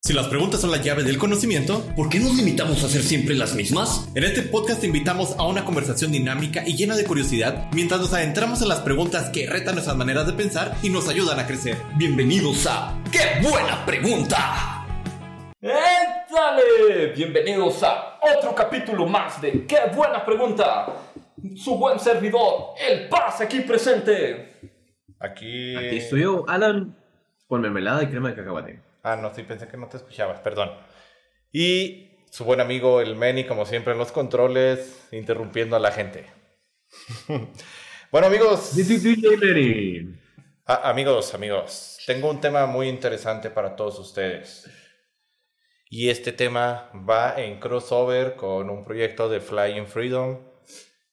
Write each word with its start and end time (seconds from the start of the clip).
Si 0.00 0.14
las 0.14 0.28
preguntas 0.28 0.60
son 0.60 0.70
la 0.70 0.80
llave 0.80 1.02
del 1.02 1.18
conocimiento, 1.18 1.84
¿por 1.96 2.08
qué 2.08 2.20
nos 2.20 2.34
limitamos 2.36 2.82
a 2.82 2.86
hacer 2.86 3.02
siempre 3.02 3.34
las 3.34 3.54
mismas? 3.56 4.08
En 4.14 4.22
este 4.22 4.42
podcast 4.42 4.80
te 4.80 4.86
invitamos 4.86 5.34
a 5.38 5.42
una 5.42 5.64
conversación 5.64 6.12
dinámica 6.12 6.62
y 6.66 6.76
llena 6.76 6.96
de 6.96 7.04
curiosidad 7.04 7.68
mientras 7.72 8.00
nos 8.00 8.14
adentramos 8.14 8.62
en 8.62 8.68
las 8.68 8.80
preguntas 8.80 9.28
que 9.30 9.46
retan 9.48 9.74
nuestras 9.74 9.96
maneras 9.96 10.26
de 10.26 10.32
pensar 10.34 10.76
y 10.82 10.90
nos 10.90 11.08
ayudan 11.08 11.40
a 11.40 11.46
crecer. 11.46 11.76
Bienvenidos 11.96 12.64
a 12.68 12.96
¡Qué 13.10 13.46
buena 13.46 13.84
pregunta! 13.84 14.86
¡Échale! 15.60 17.12
Bienvenidos 17.14 17.82
a 17.82 18.20
otro 18.22 18.54
capítulo 18.54 19.04
más 19.04 19.42
de 19.42 19.66
¡Qué 19.66 19.78
buena 19.94 20.24
pregunta! 20.24 20.86
Su 21.56 21.76
buen 21.76 21.98
servidor, 21.98 22.74
el 22.88 23.08
Paz, 23.08 23.40
aquí 23.40 23.60
presente. 23.60 24.54
Aquí. 25.18 25.76
Aquí 25.76 25.96
estoy 25.96 26.22
yo, 26.22 26.44
Alan, 26.48 26.96
con 27.48 27.60
mermelada 27.60 28.04
y 28.04 28.06
crema 28.06 28.28
de 28.30 28.36
cacahuate. 28.36 28.87
Ah, 29.12 29.16
no, 29.16 29.34
sí, 29.34 29.42
pensé 29.42 29.68
que 29.68 29.76
no 29.76 29.88
te 29.88 29.96
escuchabas, 29.96 30.40
perdón. 30.40 30.70
Y 31.50 32.26
su 32.30 32.44
buen 32.44 32.60
amigo 32.60 33.00
el 33.00 33.16
Meni, 33.16 33.44
como 33.44 33.64
siempre 33.64 33.92
en 33.92 33.98
los 33.98 34.12
controles, 34.12 35.08
interrumpiendo 35.12 35.76
a 35.76 35.80
la 35.80 35.92
gente. 35.92 36.26
bueno, 38.12 38.26
amigos. 38.26 38.74
Ah, 40.66 40.90
amigos, 40.90 41.32
amigos, 41.32 41.98
tengo 42.06 42.28
un 42.28 42.42
tema 42.42 42.66
muy 42.66 42.88
interesante 42.88 43.48
para 43.48 43.74
todos 43.74 43.98
ustedes. 43.98 44.68
Y 45.88 46.10
este 46.10 46.32
tema 46.32 46.90
va 47.08 47.40
en 47.40 47.58
crossover 47.58 48.36
con 48.36 48.68
un 48.68 48.84
proyecto 48.84 49.30
de 49.30 49.40
Flying 49.40 49.86
Freedom 49.86 50.38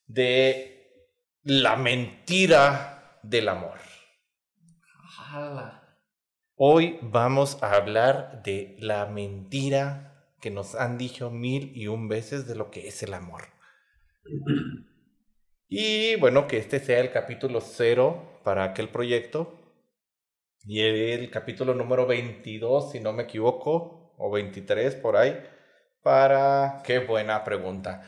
de 0.06 1.08
la 1.44 1.76
mentira 1.76 3.18
del 3.22 3.48
amor. 3.48 3.78
Hoy 6.58 6.98
vamos 7.02 7.62
a 7.62 7.74
hablar 7.74 8.40
de 8.42 8.76
la 8.78 9.04
mentira 9.04 10.24
que 10.40 10.50
nos 10.50 10.74
han 10.74 10.96
dicho 10.96 11.30
mil 11.30 11.70
y 11.76 11.86
un 11.86 12.08
veces 12.08 12.46
de 12.48 12.54
lo 12.54 12.70
que 12.70 12.88
es 12.88 13.02
el 13.02 13.12
amor. 13.12 13.42
Y 15.68 16.16
bueno, 16.16 16.46
que 16.46 16.56
este 16.56 16.80
sea 16.80 17.00
el 17.00 17.10
capítulo 17.10 17.60
cero 17.60 18.40
para 18.42 18.64
aquel 18.64 18.88
proyecto. 18.88 19.54
Y 20.64 20.80
el 20.80 21.30
capítulo 21.30 21.74
número 21.74 22.06
22, 22.06 22.90
si 22.90 23.00
no 23.00 23.12
me 23.12 23.24
equivoco, 23.24 24.14
o 24.16 24.30
23 24.30 24.94
por 24.94 25.18
ahí, 25.18 25.38
para... 26.02 26.80
Qué 26.86 27.00
buena 27.00 27.44
pregunta. 27.44 28.00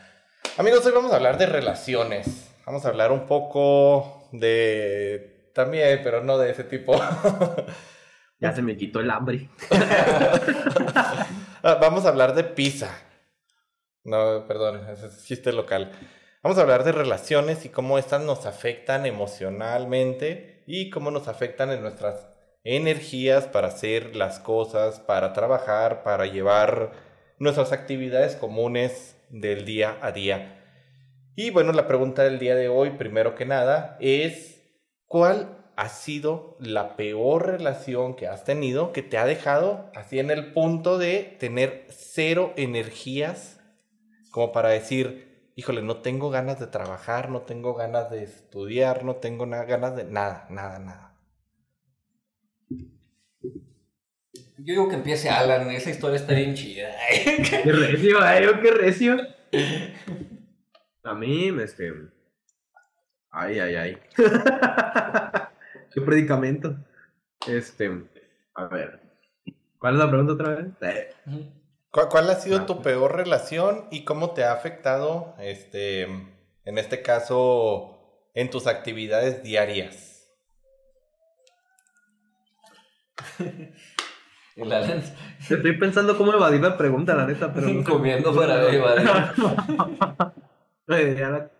Amigos, 0.57 0.83
hoy 0.87 0.93
vamos 0.93 1.11
a 1.11 1.17
hablar 1.17 1.37
de 1.37 1.45
relaciones. 1.45 2.49
Vamos 2.65 2.83
a 2.83 2.87
hablar 2.87 3.11
un 3.11 3.27
poco 3.27 4.27
de... 4.31 5.51
También, 5.53 6.01
pero 6.03 6.23
no 6.23 6.39
de 6.39 6.49
ese 6.49 6.63
tipo. 6.63 6.99
Ya 8.39 8.53
se 8.53 8.61
me 8.61 8.77
quitó 8.77 8.99
el 8.99 9.09
hambre. 9.11 9.49
Ah, 11.61 11.77
vamos 11.81 12.05
a 12.05 12.07
hablar 12.07 12.35
de 12.35 12.45
pizza. 12.45 12.89
No, 14.05 14.45
perdón, 14.47 14.79
es 14.89 15.25
chiste 15.25 15.51
local. 15.51 15.91
Vamos 16.41 16.57
a 16.57 16.61
hablar 16.61 16.85
de 16.85 16.93
relaciones 16.93 17.65
y 17.65 17.69
cómo 17.69 17.99
estas 17.99 18.21
nos 18.21 18.45
afectan 18.45 19.05
emocionalmente 19.05 20.63
y 20.67 20.89
cómo 20.89 21.11
nos 21.11 21.27
afectan 21.27 21.69
en 21.71 21.81
nuestras 21.81 22.29
energías 22.63 23.47
para 23.47 23.67
hacer 23.67 24.15
las 24.15 24.39
cosas, 24.39 25.01
para 25.01 25.33
trabajar, 25.33 26.01
para 26.03 26.27
llevar 26.27 26.93
nuestras 27.39 27.73
actividades 27.73 28.37
comunes 28.37 29.17
del 29.29 29.65
día 29.65 29.97
a 30.01 30.13
día. 30.13 30.63
Y 31.35 31.49
bueno, 31.49 31.73
la 31.73 31.87
pregunta 31.87 32.23
del 32.23 32.39
día 32.39 32.55
de 32.55 32.69
hoy, 32.69 32.91
primero 32.91 33.35
que 33.35 33.45
nada, 33.45 33.97
es 33.99 34.61
¿cuál 35.07 35.58
ha 35.79 35.87
sido 35.87 36.57
la 36.59 36.97
peor 36.97 37.47
relación 37.47 38.13
que 38.17 38.27
has 38.27 38.43
tenido 38.43 38.91
que 38.91 39.01
te 39.01 39.17
ha 39.17 39.25
dejado 39.25 39.89
así 39.95 40.19
en 40.19 40.29
el 40.29 40.51
punto 40.51 40.97
de 40.97 41.37
tener 41.39 41.85
cero 41.87 42.51
energías 42.57 43.61
como 44.29 44.51
para 44.51 44.67
decir, 44.67 45.51
híjole, 45.55 45.81
no 45.81 46.01
tengo 46.01 46.31
ganas 46.31 46.59
de 46.59 46.67
trabajar, 46.67 47.29
no 47.29 47.43
tengo 47.43 47.75
ganas 47.75 48.11
de 48.11 48.23
estudiar, 48.23 49.05
no 49.05 49.15
tengo 49.15 49.45
nada, 49.45 49.63
ganas 49.63 49.95
de 49.95 50.03
nada, 50.03 50.47
nada, 50.49 50.79
nada. 50.79 51.17
Yo 54.57 54.73
digo 54.73 54.89
que 54.89 54.95
empiece 54.95 55.29
Alan, 55.29 55.71
esa 55.71 55.91
historia 55.91 56.17
está 56.17 56.33
bien 56.33 56.55
chida. 56.55 56.93
qué 57.63 57.71
recio, 57.71 58.19
eh, 58.27 58.59
qué 58.61 58.71
recio. 58.71 59.17
A 61.03 61.15
mí, 61.15 61.47
este. 61.63 61.93
Ay, 63.31 63.59
ay, 63.59 63.75
ay. 63.75 63.97
qué 65.93 66.01
predicamento. 66.01 66.75
Este, 67.47 68.03
a 68.53 68.65
ver. 68.65 68.99
¿Cuál 69.77 69.93
es 69.93 69.99
la 69.99 70.09
pregunta 70.09 70.33
otra 70.33 70.55
vez? 70.55 70.67
Eh. 70.81 71.13
¿Cuál, 71.91 72.29
ha 72.29 72.35
sido 72.35 72.65
tu 72.65 72.81
peor 72.81 73.15
relación 73.15 73.85
y 73.91 74.03
cómo 74.03 74.31
te 74.31 74.43
ha 74.43 74.51
afectado, 74.51 75.35
este, 75.39 76.03
en 76.03 76.77
este 76.77 77.01
caso, 77.01 77.97
en 78.33 78.49
tus 78.49 78.67
actividades 78.67 79.41
diarias? 79.41 80.29
Estoy 85.49 85.77
pensando 85.77 86.17
cómo 86.17 86.33
evadir 86.33 86.61
la 86.61 86.77
pregunta, 86.77 87.15
la 87.15 87.25
neta, 87.25 87.53
pero. 87.53 87.83
Comiendo 87.89 88.35
para 88.35 88.71
evadir. 88.71 89.09
Ya, 90.87 91.51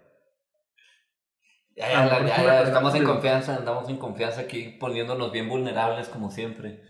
ya, 1.79 2.25
ya, 2.25 2.44
ya, 2.44 2.62
estamos 2.63 2.94
en 2.95 3.03
confianza, 3.06 3.56
andamos 3.56 3.88
en 3.88 3.97
confianza 3.97 4.41
aquí, 4.41 4.75
poniéndonos 4.79 5.31
bien 5.31 5.47
vulnerables 5.47 6.09
como 6.09 6.29
siempre. 6.29 6.84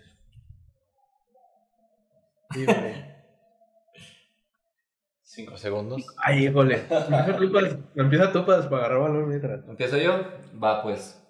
Cinco 5.21 5.57
segundos. 5.57 6.03
Ay, 6.17 6.47
híjole. 6.47 6.81
Empieza 7.95 8.31
tú 8.31 8.45
para, 8.45 8.63
agarrar 8.63 8.99
valor 8.99 9.27
mientras. 9.27 9.63
¿Empiezo 9.67 9.97
yo? 9.97 10.23
Va, 10.61 10.81
pues. 10.81 11.21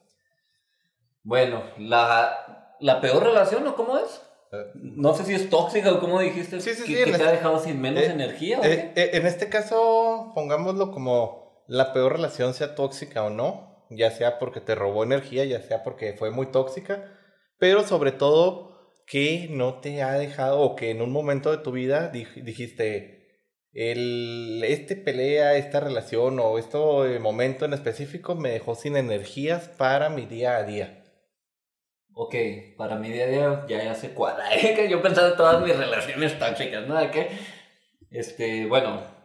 Bueno, 1.24 1.64
la, 1.78 2.76
la 2.80 3.02
peor 3.02 3.24
relación, 3.24 3.68
¿o 3.68 3.76
cómo 3.76 3.98
es? 3.98 4.22
Eh. 4.54 4.72
No 4.74 5.14
sé 5.14 5.26
si 5.26 5.34
es 5.34 5.50
tóxica 5.50 5.92
o 5.92 6.00
como 6.00 6.22
dijiste. 6.22 6.62
Sí, 6.62 6.74
sí, 6.74 6.86
que, 6.86 7.12
que 7.12 7.18
te 7.18 7.24
ha 7.24 7.32
dejado 7.32 7.60
sin 7.60 7.82
menos 7.82 8.04
eh, 8.04 8.12
energía. 8.12 8.60
¿o 8.60 8.64
eh, 8.64 8.94
en 8.96 9.28
este 9.28 9.50
caso, 9.50 10.32
pongámoslo 10.34 10.92
como 10.92 11.39
la 11.70 11.94
peor 11.94 12.14
relación 12.14 12.56
sea 12.56 12.74
tóxica 12.74 13.24
o 13.24 13.30
no, 13.30 13.86
ya 13.92 14.10
sea 14.10 14.40
porque 14.40 14.60
te 14.60 14.74
robó 14.74 15.04
energía, 15.04 15.46
ya 15.46 15.62
sea 15.62 15.84
porque 15.84 16.14
fue 16.14 16.32
muy 16.32 16.48
tóxica, 16.48 17.16
pero 17.60 17.84
sobre 17.84 18.12
todo 18.12 18.92
que 19.06 19.48
no 19.52 19.80
te 19.80 20.02
ha 20.02 20.14
dejado 20.14 20.62
o 20.62 20.76
que 20.76 20.90
en 20.90 21.02
un 21.04 21.12
momento 21.12 21.52
de 21.52 21.60
tu 21.60 21.72
vida 21.72 22.10
dijiste, 22.10 23.28
el, 23.72 24.64
este 24.66 24.96
pelea, 24.96 25.58
esta 25.58 25.80
relación 25.80 26.40
o 26.40 26.58
este 26.58 27.20
momento 27.20 27.66
en 27.66 27.74
específico 27.74 28.34
me 28.34 28.50
dejó 28.50 28.74
sin 28.74 28.98
energías 28.98 29.70
para 29.70 30.10
mi 30.10 30.26
día 30.26 30.58
a 30.58 30.64
día. 30.64 31.04
Ok, 32.14 32.36
para 32.78 32.96
mi 32.96 33.12
día 33.12 33.26
a 33.26 33.28
día 33.28 33.66
ya, 33.70 33.84
ya 33.84 33.94
sé 33.94 34.16
cuál. 34.16 34.38
Yo 34.90 35.04
pensaba 35.04 35.30
en 35.30 35.38
todas 35.38 35.64
mis 35.64 35.78
relaciones 35.78 36.38
tóxicas, 36.40 36.88
¿no? 36.88 37.00
¿De 37.00 37.12
qué? 37.12 37.30
Este, 38.10 38.66
bueno, 38.66 39.19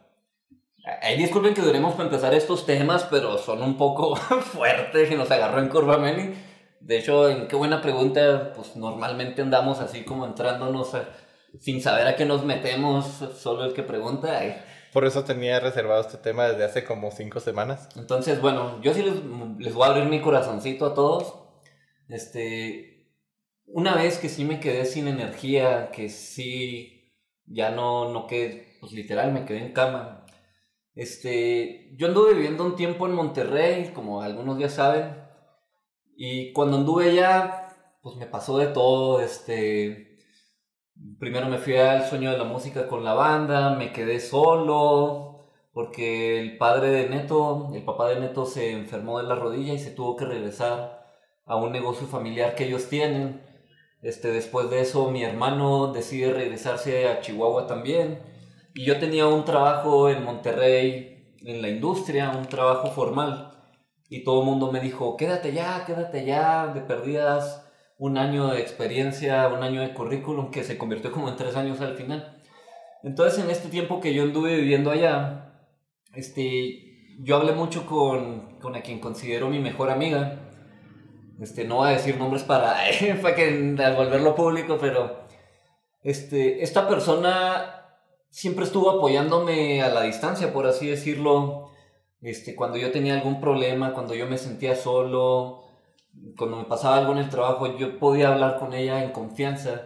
Ay, 1.01 1.17
disculpen 1.17 1.55
que 1.55 1.63
duremos 1.63 1.95
para 1.95 2.05
empezar 2.05 2.35
estos 2.35 2.67
temas, 2.67 3.05
pero 3.11 3.39
son 3.39 3.63
un 3.63 3.77
poco 3.79 4.17
fuertes 4.17 5.11
y 5.11 5.15
nos 5.15 5.31
agarró 5.31 5.61
en 5.61 5.69
curva, 5.69 5.97
Meli. 5.97 6.35
De 6.81 6.99
hecho, 6.99 7.31
en 7.31 7.49
qué 7.49 7.57
buena 7.57 7.81
pregunta, 7.81 8.53
pues 8.55 8.77
normalmente 8.77 9.41
andamos 9.41 9.81
así 9.81 10.05
como 10.05 10.27
entrándonos 10.27 10.93
sin 11.59 11.81
saber 11.81 12.07
a 12.07 12.17
qué 12.17 12.27
nos 12.27 12.45
metemos, 12.45 13.07
solo 13.37 13.65
el 13.65 13.73
que 13.73 13.83
pregunta. 13.83 14.41
Por 14.93 15.07
eso 15.07 15.25
tenía 15.25 15.59
reservado 15.59 16.03
este 16.03 16.19
tema 16.19 16.49
desde 16.49 16.65
hace 16.65 16.85
como 16.85 17.11
cinco 17.11 17.41
semanas. 17.41 17.89
Entonces, 17.97 18.41
bueno, 18.43 18.81
yo 18.83 18.93
sí 18.93 19.03
les, 19.03 19.15
les 19.59 19.73
voy 19.73 19.85
a 19.85 19.91
abrir 19.93 20.05
mi 20.05 20.21
corazoncito 20.21 20.87
a 20.87 20.95
todos. 20.95 21.35
Este, 22.09 23.09
una 23.67 23.95
vez 23.95 24.19
que 24.19 24.29
sí 24.29 24.45
me 24.45 24.61
quedé 24.61 24.85
sin 24.85 25.09
energía, 25.09 25.91
que 25.91 26.11
sí, 26.11 27.15
ya 27.47 27.71
no, 27.71 28.13
no 28.13 28.27
quedé, 28.27 28.77
pues 28.81 28.93
literal 28.93 29.33
me 29.33 29.45
quedé 29.45 29.59
en 29.59 29.73
cama, 29.73 30.24
este, 30.95 31.91
yo 31.97 32.07
anduve 32.09 32.35
viviendo 32.35 32.65
un 32.65 32.77
tiempo 32.77 33.07
en 33.07 33.15
Monterrey, 33.15 33.91
como 33.95 34.23
algunos 34.23 34.59
ya 34.59 34.69
saben, 34.69 35.17
y 36.17 36.53
cuando 36.53 36.77
anduve 36.77 37.11
allá, 37.11 37.69
pues 38.03 38.17
me 38.17 38.27
pasó 38.27 38.59
de 38.59 38.69
todo, 38.69 39.21
este, 39.21 40.19
primero 41.19 41.49
me 41.49 41.59
fui 41.59 41.77
al 41.77 42.05
sueño 42.09 42.31
de 42.31 42.39
la 42.39 42.45
música 42.45 42.87
con 42.87 43.05
la 43.05 43.15
banda, 43.15 43.75
me 43.75 43.93
quedé 43.93 44.21
solo, 44.21 45.51
porque 45.73 46.41
el 46.41 46.57
padre 46.59 46.91
de 46.91 47.09
Neto, 47.09 47.71
el 47.75 47.85
papá 47.85 48.09
de 48.11 48.21
Neto 48.21 48.47
se 48.47 48.71
enfermó 48.71 49.19
de 49.19 49.27
la 49.27 49.35
rodilla 49.35 49.75
y 49.75 49.79
se 49.81 49.91
tuvo 49.91 50.17
que 50.17 50.25
regresar 50.25 51.05
a 51.45 51.57
un 51.57 51.73
negocio 51.73 52.07
familiar 52.07 52.55
que 52.55 52.67
ellos 52.67 52.89
tienen. 52.89 53.43
Este, 54.03 54.29
después 54.29 54.71
de 54.71 54.83
eso, 54.83 55.11
mi 55.11 55.25
hermano 55.25 55.93
decide 55.93 56.33
regresarse 56.33 57.09
a 57.09 57.21
Chihuahua 57.21 57.67
también 57.67 58.34
y 58.75 58.85
yo 58.85 58.99
tenía 58.99 59.29
un 59.29 59.45
trabajo 59.45 60.11
en 60.11 60.25
Monterrey, 60.25 61.37
en 61.43 61.63
la 61.63 61.69
industria, 61.69 62.31
un 62.31 62.47
trabajo 62.47 62.91
formal. 62.91 63.53
Y 64.09 64.25
todo 64.25 64.41
el 64.41 64.47
mundo 64.47 64.73
me 64.73 64.81
dijo, 64.81 65.17
quédate 65.17 65.53
ya, 65.53 65.85
quédate 65.87 66.25
ya, 66.25 66.67
de 66.67 66.81
perdidas 66.81 67.65
un 67.99 68.19
año 68.19 68.49
de 68.49 68.61
experiencia, 68.61 69.47
un 69.49 69.63
año 69.63 69.81
de 69.81 69.95
currículum 69.95 70.51
que 70.51 70.65
se 70.65 70.77
convirtió 70.77 71.13
como 71.13 71.29
en 71.29 71.37
tres 71.37 71.55
años 71.57 71.81
al 71.81 71.97
final. 71.97 72.43
Entonces, 73.05 73.45
en 73.45 73.51
este 73.51 73.69
tiempo 73.69 74.01
que 74.01 74.13
yo 74.13 74.25
anduve 74.25 74.57
viviendo 74.57 74.91
allá, 74.91 75.69
este, 76.13 77.15
yo 77.21 77.37
hablé 77.37 77.53
mucho 77.53 77.87
con, 77.87 78.59
con 78.59 78.75
a 78.75 78.83
quien 78.83 78.99
considero 78.99 79.49
mi 79.49 79.61
mejor 79.61 79.91
amiga. 79.91 80.41
Este, 81.41 81.65
no 81.65 81.77
voy 81.77 81.91
a 81.91 81.93
decir 81.93 82.17
nombres 82.17 82.43
para, 82.43 82.77
para 83.23 83.35
que, 83.37 83.77
al 83.79 83.95
volverlo 83.95 84.35
público, 84.35 84.79
pero 84.81 85.27
este, 86.03 86.63
esta 86.65 86.89
persona 86.89 87.84
siempre 88.35 88.65
estuvo 88.65 88.91
apoyándome 88.91 89.81
a 89.81 89.91
la 89.91 90.03
distancia, 90.03 90.53
por 90.53 90.67
así 90.67 90.89
decirlo. 90.89 91.71
Este, 92.21 92.57
cuando 92.57 92.77
yo 92.77 92.91
tenía 92.91 93.15
algún 93.15 93.41
problema, 93.41 93.95
cuando 93.95 94.15
yo 94.15 94.27
me 94.27 94.39
sentía 94.39 94.75
solo, 94.75 95.63
cuando 96.37 96.57
me 96.57 96.65
pasaba 96.65 96.97
algo 96.97 97.13
en 97.13 97.19
el 97.19 97.29
trabajo, 97.29 97.79
yo 97.79 97.97
podía 98.01 98.33
hablar 98.33 98.59
con 98.59 98.73
ella 98.73 99.05
en 99.05 99.13
confianza 99.13 99.83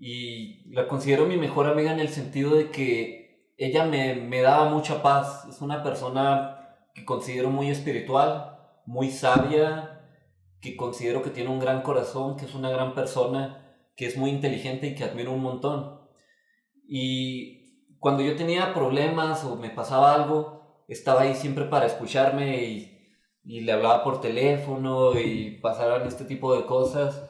y 0.00 0.70
la 0.70 0.88
considero 0.88 1.26
mi 1.26 1.36
mejor 1.36 1.66
amiga 1.66 1.92
en 1.92 2.00
el 2.00 2.08
sentido 2.08 2.54
de 2.56 2.70
que 2.70 3.52
ella 3.58 3.84
me, 3.84 4.14
me 4.14 4.40
daba 4.40 4.70
mucha 4.70 5.02
paz. 5.02 5.44
Es 5.50 5.60
una 5.60 5.82
persona 5.82 6.78
que 6.94 7.04
considero 7.04 7.50
muy 7.50 7.70
espiritual, 7.70 8.58
muy 8.86 9.10
sabia, 9.10 10.00
que 10.62 10.76
considero 10.76 11.22
que 11.22 11.30
tiene 11.30 11.50
un 11.50 11.60
gran 11.60 11.82
corazón, 11.82 12.38
que 12.38 12.46
es 12.46 12.54
una 12.54 12.70
gran 12.70 12.94
persona, 12.94 13.76
que 13.96 14.06
es 14.06 14.16
muy 14.16 14.30
inteligente 14.30 14.86
y 14.86 14.94
que 14.94 15.04
admiro 15.04 15.32
un 15.32 15.42
montón. 15.42 16.00
Y 16.88 17.55
cuando 18.06 18.22
yo 18.22 18.36
tenía 18.36 18.72
problemas 18.72 19.42
o 19.42 19.56
me 19.56 19.68
pasaba 19.68 20.14
algo, 20.14 20.84
estaba 20.86 21.22
ahí 21.22 21.34
siempre 21.34 21.64
para 21.64 21.86
escucharme 21.86 22.62
y 23.42 23.60
le 23.62 23.72
hablaba 23.72 24.04
por 24.04 24.20
teléfono 24.20 25.18
y 25.18 25.58
pasaran 25.60 26.06
este 26.06 26.24
tipo 26.24 26.54
de 26.54 26.66
cosas. 26.66 27.28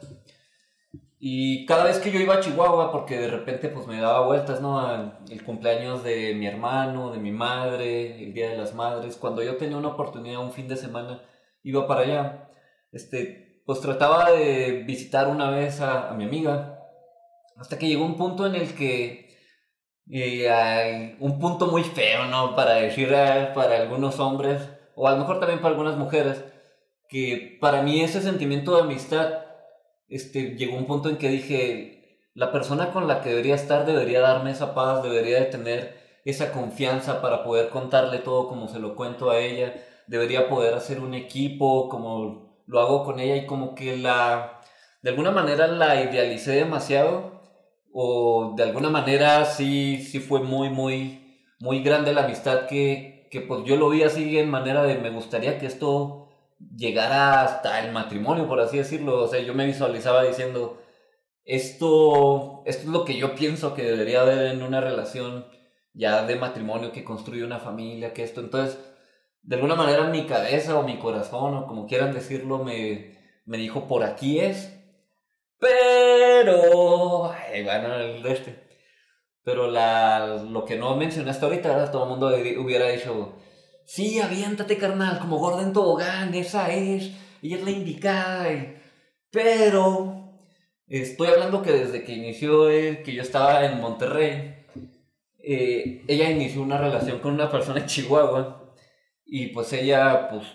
Y 1.17 1.65
cada 1.65 1.85
vez 1.85 1.97
que 1.97 2.11
yo 2.11 2.19
iba 2.19 2.35
a 2.35 2.41
Chihuahua, 2.41 2.91
porque 2.91 3.17
de 3.17 3.27
repente 3.27 3.69
pues 3.69 3.87
me 3.87 3.99
daba 3.99 4.27
vueltas, 4.27 4.61
¿no? 4.61 5.17
El 5.27 5.43
cumpleaños 5.43 6.03
de 6.03 6.35
mi 6.35 6.45
hermano, 6.45 7.09
de 7.09 7.17
mi 7.17 7.31
madre, 7.31 8.23
el 8.23 8.35
Día 8.35 8.51
de 8.51 8.57
las 8.57 8.75
Madres, 8.75 9.17
cuando 9.17 9.41
yo 9.41 9.57
tenía 9.57 9.77
una 9.77 9.87
oportunidad, 9.87 10.43
un 10.43 10.51
fin 10.51 10.67
de 10.67 10.77
semana, 10.77 11.23
iba 11.63 11.87
para 11.87 12.01
allá. 12.01 12.51
Este, 12.91 13.63
pues 13.65 13.81
trataba 13.81 14.29
de 14.29 14.83
visitar 14.85 15.27
una 15.27 15.49
vez 15.49 15.81
a, 15.81 16.13
mi 16.13 16.25
amiga, 16.25 16.83
hasta 17.55 17.79
que 17.79 17.87
llegó 17.87 18.05
un 18.05 18.15
punto 18.15 18.45
en 18.45 18.53
el 18.53 18.75
que, 18.75 19.26
eh, 20.11 21.17
un 21.19 21.39
punto 21.39 21.67
muy 21.67 21.83
feo, 21.83 22.25
¿no? 22.25 22.55
Para 22.55 22.75
decir 22.75 23.09
para 23.53 23.77
algunos 23.77 24.19
hombres, 24.19 24.61
o 24.95 25.07
a 25.07 25.11
lo 25.11 25.17
mejor 25.17 25.39
también 25.39 25.59
para 25.59 25.71
algunas 25.71 25.97
mujeres, 25.97 26.43
que 27.09 27.57
para 27.61 27.81
mí 27.81 28.01
ese 28.01 28.21
sentimiento 28.21 28.75
de 28.75 28.81
amistad 28.83 29.45
este, 30.09 30.55
llegó 30.55 30.77
un 30.77 30.87
punto 30.87 31.09
en 31.09 31.17
que 31.17 31.29
dije, 31.29 32.21
la 32.33 32.51
persona 32.51 32.91
con 32.91 33.07
la 33.07 33.21
que 33.21 33.29
debería 33.29 33.55
estar 33.55 33.85
debería 33.85 34.21
darme 34.21 34.51
esa 34.51 34.73
paz, 34.73 35.03
debería 35.03 35.39
de 35.39 35.45
tener 35.45 35.97
esa 36.25 36.51
confianza 36.51 37.21
para 37.21 37.43
poder 37.43 37.69
contarle 37.69 38.19
todo 38.19 38.47
como 38.47 38.67
se 38.67 38.79
lo 38.79 38.95
cuento 38.95 39.29
a 39.31 39.39
ella, 39.39 39.73
debería 40.07 40.49
poder 40.49 40.73
hacer 40.73 40.99
un 40.99 41.13
equipo 41.13 41.89
como 41.89 42.61
lo 42.67 42.79
hago 42.79 43.03
con 43.03 43.19
ella 43.19 43.35
y 43.37 43.45
como 43.45 43.75
que 43.75 43.97
la, 43.97 44.61
de 45.01 45.09
alguna 45.09 45.31
manera 45.31 45.67
la 45.67 46.01
idealicé 46.01 46.51
demasiado 46.51 47.36
o 47.99 48.53
de 48.55 48.61
alguna 48.61 48.91
manera 48.91 49.43
sí, 49.45 50.03
sí 50.03 50.19
fue 50.19 50.41
muy, 50.41 50.69
muy, 50.69 51.41
muy 51.59 51.81
grande 51.81 52.13
la 52.13 52.25
amistad 52.25 52.67
que, 52.67 53.27
que 53.31 53.41
pues 53.41 53.63
yo 53.65 53.75
lo 53.75 53.89
vi 53.89 54.03
así 54.03 54.37
en 54.37 54.51
manera 54.51 54.83
de 54.83 54.99
me 54.99 55.09
gustaría 55.09 55.57
que 55.57 55.65
esto 55.65 56.29
llegara 56.75 57.41
hasta 57.41 57.83
el 57.83 57.91
matrimonio, 57.91 58.47
por 58.47 58.59
así 58.59 58.77
decirlo. 58.77 59.23
O 59.23 59.27
sea, 59.27 59.39
yo 59.41 59.55
me 59.55 59.65
visualizaba 59.65 60.23
diciendo, 60.23 60.79
esto, 61.43 62.61
esto 62.67 62.83
es 62.83 62.87
lo 62.87 63.03
que 63.03 63.17
yo 63.17 63.33
pienso 63.33 63.73
que 63.73 63.83
debería 63.83 64.21
haber 64.21 64.51
en 64.51 64.61
una 64.61 64.79
relación 64.79 65.47
ya 65.95 66.23
de 66.23 66.35
matrimonio 66.35 66.91
que 66.91 67.03
construye 67.03 67.43
una 67.43 67.59
familia, 67.59 68.13
que 68.13 68.23
esto. 68.23 68.41
Entonces, 68.41 68.77
de 69.41 69.55
alguna 69.55 69.73
manera 69.73 70.07
mi 70.09 70.27
cabeza 70.27 70.77
o 70.77 70.83
mi 70.83 70.99
corazón 70.99 71.55
o 71.55 71.65
como 71.65 71.87
quieran 71.87 72.13
decirlo 72.13 72.63
me, 72.63 73.17
me 73.45 73.57
dijo, 73.57 73.87
por 73.87 74.03
aquí 74.03 74.39
es. 74.39 74.76
Pero, 75.59 77.33
bueno, 77.63 77.95
el 77.95 78.25
este. 78.25 78.67
Pero 79.43 79.71
la, 79.71 80.43
lo 80.49 80.65
que 80.65 80.75
no 80.77 80.95
mencionaste 80.95 81.45
ahorita, 81.45 81.91
todo 81.91 82.03
el 82.03 82.09
mundo 82.09 82.27
hubiera 82.61 82.89
dicho, 82.89 83.35
sí, 83.85 84.19
aviéntate 84.19 84.77
carnal, 84.77 85.19
como 85.19 85.37
Gordon 85.39 85.73
Tobogán, 85.73 86.33
esa 86.33 86.71
es, 86.73 87.11
ella 87.41 87.57
es 87.57 87.63
la 87.63 87.71
indicada. 87.71 88.47
Pero 89.31 90.41
estoy 90.87 91.27
hablando 91.29 91.61
que 91.61 91.71
desde 91.71 92.03
que 92.03 92.13
inició, 92.13 92.67
que 92.67 93.13
yo 93.13 93.21
estaba 93.21 93.65
en 93.65 93.79
Monterrey, 93.79 94.65
eh, 95.39 96.03
ella 96.07 96.29
inició 96.29 96.61
una 96.61 96.77
relación 96.77 97.19
con 97.19 97.33
una 97.33 97.49
persona 97.49 97.79
en 97.79 97.85
Chihuahua 97.85 98.73
y 99.25 99.47
pues 99.47 99.71
ella 99.71 100.27
pues 100.29 100.45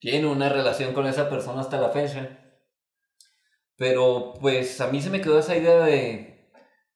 tiene 0.00 0.26
una 0.26 0.48
relación 0.48 0.94
con 0.94 1.06
esa 1.06 1.28
persona 1.28 1.60
hasta 1.60 1.78
la 1.80 1.90
fecha. 1.90 2.47
Pero 3.78 4.34
pues 4.38 4.80
a 4.82 4.88
mí 4.88 5.00
se 5.00 5.08
me 5.08 5.22
quedó 5.22 5.38
esa 5.38 5.56
idea 5.56 5.78
de 5.78 6.28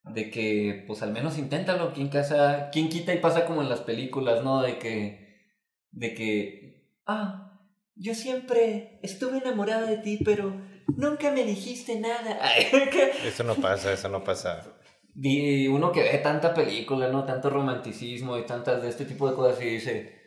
de 0.05 0.31
que 0.31 0.85
pues 0.87 1.03
al 1.03 1.13
menos 1.13 1.39
inténtalo, 1.39 1.93
quien 1.93 2.09
casa, 2.09 2.71
quien 2.71 2.89
quita 2.89 3.15
y 3.15 3.19
pasa 3.19 3.47
como 3.47 3.63
en 3.63 3.69
las 3.69 3.81
películas, 3.81 4.43
¿no? 4.43 4.61
De 4.63 4.79
que, 4.79 5.47
de 5.91 6.15
que, 6.15 7.01
ah, 7.07 7.61
yo 7.95 8.15
siempre 8.15 8.99
estuve 9.03 9.39
enamorada 9.39 9.87
de 9.87 9.99
ti, 9.99 10.19
pero 10.25 10.55
nunca 10.97 11.31
me 11.31 11.45
dijiste 11.45 12.01
nada. 12.01 12.39
eso 13.25 13.45
no 13.45 13.55
pasa, 13.55 13.93
eso 13.93 14.09
no 14.09 14.25
pasa. 14.25 14.77
Y 15.15 15.69
uno 15.69 15.93
que 15.93 16.03
ve 16.03 16.19
tanta 16.19 16.55
película, 16.55 17.09
¿no? 17.09 17.25
Tanto 17.25 17.51
romanticismo 17.51 18.39
y 18.39 18.47
tantas 18.47 18.83
de 18.83 18.89
este 18.89 19.05
tipo 19.05 19.29
de 19.29 19.37
cosas 19.37 19.63
y 19.63 19.67
dice, 19.67 20.21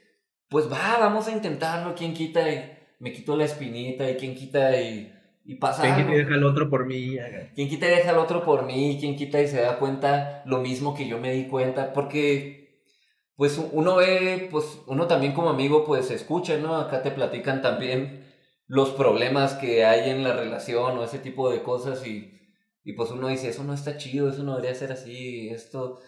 pues 0.48 0.72
va, 0.72 0.98
vamos 1.00 1.28
a 1.28 1.32
intentarlo, 1.32 1.96
quien 1.96 2.14
quita 2.14 2.50
y 2.50 2.72
me 3.00 3.12
quito 3.12 3.36
la 3.36 3.46
espinita 3.46 4.10
y 4.10 4.16
quien 4.16 4.36
quita 4.36 4.80
y 4.80 5.12
y 5.48 5.56
pasa 5.56 5.84
¿Quién 5.84 5.96
quita 5.96 6.14
y 6.14 6.18
deja 6.18 6.34
al 6.34 6.44
otro 6.44 6.70
por 6.70 6.88
mí? 6.88 7.18
¿Quién 7.54 7.70
quita 7.70 7.86
y 7.86 7.96
deja 7.96 8.10
al 8.10 8.18
otro 8.18 8.44
por 8.44 8.66
mí? 8.66 8.98
¿Quién 9.00 9.16
quita 9.16 9.40
y 9.42 9.48
se 9.48 9.62
da 9.62 9.78
cuenta 9.78 10.42
lo 10.46 10.58
mismo 10.58 10.96
que 10.96 11.08
yo 11.08 11.20
me 11.20 11.34
di 11.34 11.48
cuenta? 11.48 11.94
Porque, 11.94 12.82
pues, 13.36 13.62
uno 13.72 13.98
ve, 13.98 14.48
pues, 14.50 14.80
uno 14.88 15.06
también 15.06 15.34
como 15.34 15.50
amigo, 15.50 15.86
pues, 15.86 16.10
escucha, 16.10 16.58
¿no? 16.58 16.76
Acá 16.78 17.04
te 17.04 17.12
platican 17.12 17.62
también 17.62 18.26
los 18.66 18.90
problemas 18.90 19.54
que 19.54 19.86
hay 19.86 20.10
en 20.10 20.24
la 20.24 20.34
relación 20.34 20.98
o 20.98 21.04
ese 21.04 21.20
tipo 21.20 21.52
de 21.52 21.62
cosas 21.62 22.06
y, 22.08 22.32
y 22.84 22.94
pues 22.94 23.12
uno 23.12 23.28
dice, 23.28 23.50
eso 23.50 23.64
no 23.64 23.74
está 23.76 23.98
chido, 23.98 24.28
eso 24.28 24.42
no 24.42 24.56
debería 24.56 24.76
ser 24.76 24.92
así, 24.92 25.50
esto... 25.50 26.00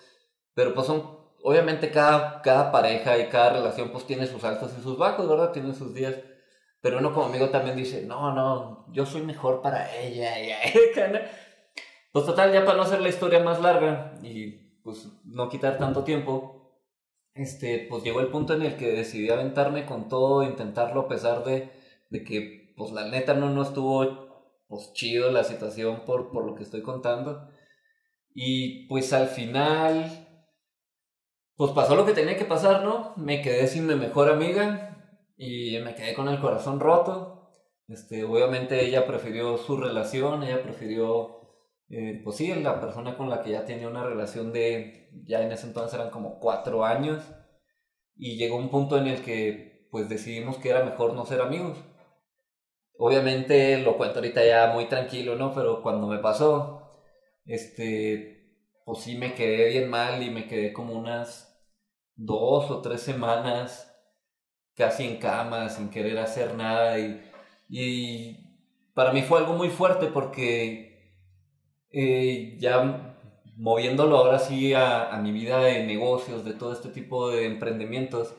Pero 0.56 0.74
pues 0.74 0.88
son, 0.88 1.04
obviamente 1.44 1.92
cada, 1.92 2.42
cada 2.42 2.72
pareja 2.72 3.20
y 3.20 3.28
cada 3.28 3.52
relación 3.52 3.90
pues 3.92 4.06
tiene 4.08 4.26
sus 4.26 4.44
altos 4.44 4.72
y 4.80 4.82
sus 4.82 4.98
bajos, 4.98 5.30
¿verdad? 5.30 5.52
Tiene 5.52 5.76
sus 5.76 5.94
días 5.94 6.16
pero 6.82 7.00
uno 7.00 7.14
como 7.14 7.28
amigo 7.28 7.50
también 7.50 7.76
dice, 7.76 8.04
no, 8.06 8.34
no, 8.34 8.86
yo 8.94 9.06
soy 9.06 9.22
mejor 9.22 9.62
para 9.62 9.96
ella. 9.96 10.58
pues 12.12 12.26
total, 12.26 12.54
ya 12.54 12.66
para 12.66 12.78
no 12.78 12.84
hacer 12.84 13.02
la 13.02 13.10
historia 13.10 13.44
más 13.44 13.62
larga 13.62 14.14
y 14.24 14.80
pues 14.84 15.08
no 15.26 15.50
quitar 15.50 15.78
tanto 15.78 16.04
tiempo, 16.04 16.82
este, 17.34 17.88
pues 17.90 18.04
llegó 18.04 18.20
el 18.20 18.30
punto 18.30 18.54
en 18.54 18.64
el 18.64 18.78
que 18.78 18.88
decidí 18.88 19.30
aventarme 19.30 19.86
con 19.86 20.08
todo, 20.08 20.44
intentarlo 20.44 21.02
a 21.02 21.08
pesar 21.08 21.44
de, 21.44 21.70
de 22.10 22.24
que 22.24 22.74
pues 22.78 22.92
la 22.92 23.08
neta 23.08 23.34
no, 23.34 23.50
no 23.50 23.64
estuvo 23.64 24.28
pues 24.68 24.94
chido 24.94 25.32
la 25.32 25.44
situación 25.44 26.04
por, 26.06 26.32
por 26.32 26.46
lo 26.46 26.56
que 26.56 26.64
estoy 26.64 26.82
contando. 26.82 27.50
Y 28.34 28.88
pues 28.88 29.14
al 29.14 29.28
final, 29.28 30.28
pues 31.56 31.72
pasó 31.72 31.96
lo 31.96 32.06
que 32.06 32.14
tenía 32.14 32.38
que 32.38 32.46
pasar, 32.46 32.84
¿no? 32.84 33.14
Me 33.18 33.42
quedé 33.42 33.68
sin 33.68 33.88
mi 33.88 33.96
mejor 33.96 34.30
amiga, 34.30 34.97
y 35.38 35.80
me 35.80 35.96
quedé 35.96 36.14
con 36.14 36.28
el 36.28 36.42
corazón 36.42 36.80
roto. 36.80 37.34
Este, 37.88 38.24
obviamente 38.26 38.84
ella 38.84 39.08
prefirió 39.08 39.58
su 39.58 39.78
relación, 39.78 40.44
ella 40.44 40.62
prefirió, 40.64 41.42
eh, 41.90 42.20
pues 42.24 42.38
sí, 42.38 42.54
la 42.56 42.82
persona 42.82 43.16
con 43.16 43.30
la 43.30 43.42
que 43.42 43.52
ya 43.52 43.64
tenía 43.66 43.88
una 43.88 44.04
relación 44.04 44.52
de, 44.52 45.10
ya 45.26 45.42
en 45.42 45.52
ese 45.52 45.68
entonces 45.68 45.94
eran 45.94 46.10
como 46.10 46.40
cuatro 46.40 46.84
años. 46.84 47.24
Y 48.16 48.38
llegó 48.38 48.58
un 48.58 48.70
punto 48.70 48.98
en 48.98 49.08
el 49.08 49.24
que 49.24 49.88
pues 49.92 50.10
decidimos 50.10 50.58
que 50.58 50.70
era 50.70 50.84
mejor 50.84 51.14
no 51.14 51.26
ser 51.26 51.42
amigos. 51.42 51.78
Obviamente 52.98 53.78
lo 53.80 53.96
cuento 53.98 54.20
ahorita 54.20 54.44
ya 54.46 54.74
muy 54.74 54.86
tranquilo, 54.90 55.36
¿no? 55.36 55.54
Pero 55.54 55.84
cuando 55.84 56.08
me 56.08 56.18
pasó, 56.18 57.04
este, 57.46 58.38
pues 58.86 59.00
sí 59.00 59.18
me 59.18 59.34
quedé 59.36 59.70
bien 59.70 59.90
mal 59.90 60.24
y 60.24 60.32
me 60.32 60.48
quedé 60.48 60.74
como 60.74 60.94
unas 60.94 61.48
dos 62.16 62.72
o 62.72 62.82
tres 62.82 63.02
semanas 63.02 63.87
casi 64.78 65.06
en 65.06 65.18
cama, 65.18 65.70
sin 65.70 65.90
querer 65.90 66.18
hacer 66.20 66.56
nada. 66.56 66.98
Y, 67.70 68.38
para 68.94 69.12
mí 69.12 69.22
fue 69.22 69.40
algo 69.40 69.54
muy 69.54 69.70
fuerte 69.70 70.08
porque 70.08 71.22
eh, 71.92 72.58
ya 72.60 73.16
moviéndolo 73.58 74.18
ahora 74.18 74.40
sí 74.40 74.74
a, 74.74 75.10
a, 75.14 75.22
mi 75.22 75.32
vida 75.32 75.60
de 75.60 75.86
negocios, 75.86 76.46
de 76.46 76.54
todo 76.54 76.74
este 76.74 76.90
tipo 76.90 77.30
de 77.30 77.46
emprendimientos, 77.46 78.36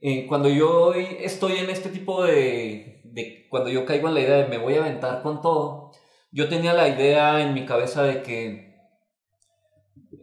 eh, 0.00 0.26
cuando 0.28 0.48
yo 0.48 0.92
estoy 0.94 1.54
en 1.54 1.70
este 1.70 1.88
tipo 1.88 2.24
de, 2.24 3.00
de, 3.04 3.46
cuando 3.48 3.70
yo 3.70 3.86
caigo 3.86 4.08
en 4.08 4.14
la 4.14 4.20
idea 4.20 4.36
de 4.36 4.48
me 4.48 4.58
voy 4.58 4.74
a 4.74 4.80
aventar 4.80 5.22
con 5.22 5.40
todo, 5.40 5.92
yo 6.30 6.48
tenía 6.48 6.74
la 6.74 6.88
idea 6.88 7.40
en 7.42 7.54
mi 7.54 7.64
cabeza 7.64 8.02
de 8.02 8.22
que 8.22 8.73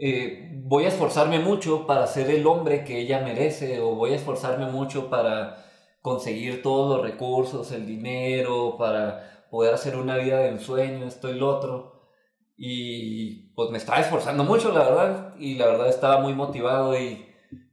eh, 0.03 0.50
voy 0.63 0.86
a 0.86 0.88
esforzarme 0.88 1.38
mucho 1.38 1.86
para 1.86 2.08
ser 2.08 2.31
el 2.31 2.48
hombre 2.48 2.84
que 2.84 3.00
ella 3.00 3.20
merece 3.20 3.79
o 3.81 3.93
voy 3.93 4.13
a 4.13 4.15
esforzarme 4.15 4.65
mucho 4.65 5.12
para 5.12 5.63
conseguir 6.01 6.63
todos 6.63 6.98
los 6.98 7.05
recursos, 7.05 7.72
el 7.72 7.86
dinero, 7.86 8.77
para 8.79 9.46
poder 9.51 9.75
hacer 9.75 9.96
una 9.96 10.17
vida 10.17 10.39
de 10.39 10.50
ensueño, 10.50 11.05
esto 11.05 11.29
y 11.29 11.36
lo 11.36 11.55
otro. 11.55 12.10
Y 12.58 13.53
pues 13.53 13.70
me 13.70 13.77
estaba 13.77 14.00
esforzando 14.00 14.43
mucho, 14.43 14.72
la 14.72 14.84
verdad, 14.86 15.36
y 15.38 15.55
la 15.55 15.67
verdad 15.67 15.89
estaba 15.89 16.20
muy 16.20 16.34
motivado 16.34 17.00
y, 17.00 17.27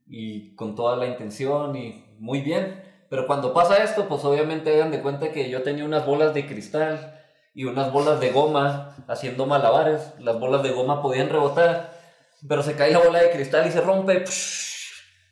y 0.07 0.55
con 0.55 0.75
toda 0.75 0.97
la 0.97 1.07
intención 1.07 1.77
y 1.77 2.05
muy 2.19 2.43
bien. 2.43 2.85
Pero 3.09 3.27
cuando 3.27 3.55
pasa 3.55 3.83
esto, 3.83 4.07
pues 4.07 4.23
obviamente 4.27 4.75
hagan 4.75 4.91
de 4.91 5.01
cuenta 5.01 5.33
que 5.33 5.49
yo 5.49 5.63
tenía 5.63 5.87
unas 5.87 6.05
bolas 6.05 6.35
de 6.35 6.47
cristal 6.47 7.15
y 7.55 7.65
unas 7.65 7.91
bolas 7.91 8.21
de 8.21 8.33
goma 8.33 8.97
haciendo 9.09 9.47
malabares. 9.47 10.13
Las 10.21 10.39
bolas 10.39 10.63
de 10.63 10.73
goma 10.73 11.01
podían 11.01 11.31
rebotar, 11.31 11.98
pero 12.47 12.63
se 12.63 12.75
cae 12.77 12.93
la 12.93 13.01
bola 13.01 13.21
de 13.21 13.31
cristal 13.31 13.67
y 13.67 13.73
se 13.73 13.81
rompe. 13.81 14.25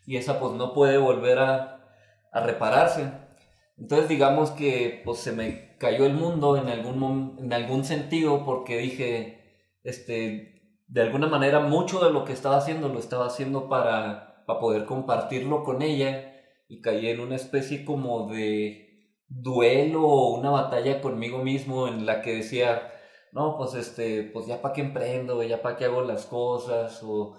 Y 0.07 0.17
esa 0.17 0.41
pues 0.41 0.53
no 0.53 0.73
puede 0.73 0.99
volver 0.99 1.39
a, 1.39 1.73
repararse. 2.33 3.11
Entonces 3.79 4.09
digamos 4.09 4.51
que 4.51 5.01
pues 5.05 5.21
se 5.21 5.33
me 5.33 5.77
cayó 5.79 6.05
el 6.05 6.13
mundo 6.13 6.57
en 6.57 6.69
algún, 6.69 7.37
en 7.39 7.53
algún 7.53 7.85
sentido 7.85 8.45
porque 8.45 8.77
dije, 8.79 9.63
este, 9.85 10.75
de 10.87 11.03
alguna 11.03 11.29
manera 11.29 11.61
mucho 11.61 12.05
de 12.05 12.13
lo 12.13 12.25
que 12.25 12.35
estaba 12.35 12.59
haciendo 12.59 12.89
lo 12.89 12.99
estaba 12.99 13.27
haciendo 13.27 13.69
para, 13.71 14.45
para 14.47 14.61
poder 14.61 14.85
compartirlo 14.85 15.65
con 15.65 15.81
ella 15.81 16.35
y 16.69 16.81
caí 16.83 17.09
en 17.09 17.21
una 17.21 17.37
especie 17.37 17.85
como 17.87 18.29
de 18.29 18.87
duelo 19.29 20.03
o 20.03 20.39
una 20.39 20.51
batalla 20.51 21.01
conmigo 21.01 21.39
mismo 21.39 21.89
en 21.89 22.07
la 22.07 22.23
que 22.23 22.37
decía, 22.37 22.93
no, 23.37 23.59
pues 23.59 23.75
este, 23.75 24.23
pues 24.23 24.47
ya 24.47 24.63
para 24.63 24.73
qué 24.73 24.81
emprendo, 24.81 25.43
ya 25.43 25.61
para 25.61 25.77
qué 25.77 25.85
hago 25.85 26.01
las 26.01 26.25
cosas, 26.25 27.03
o, 27.03 27.37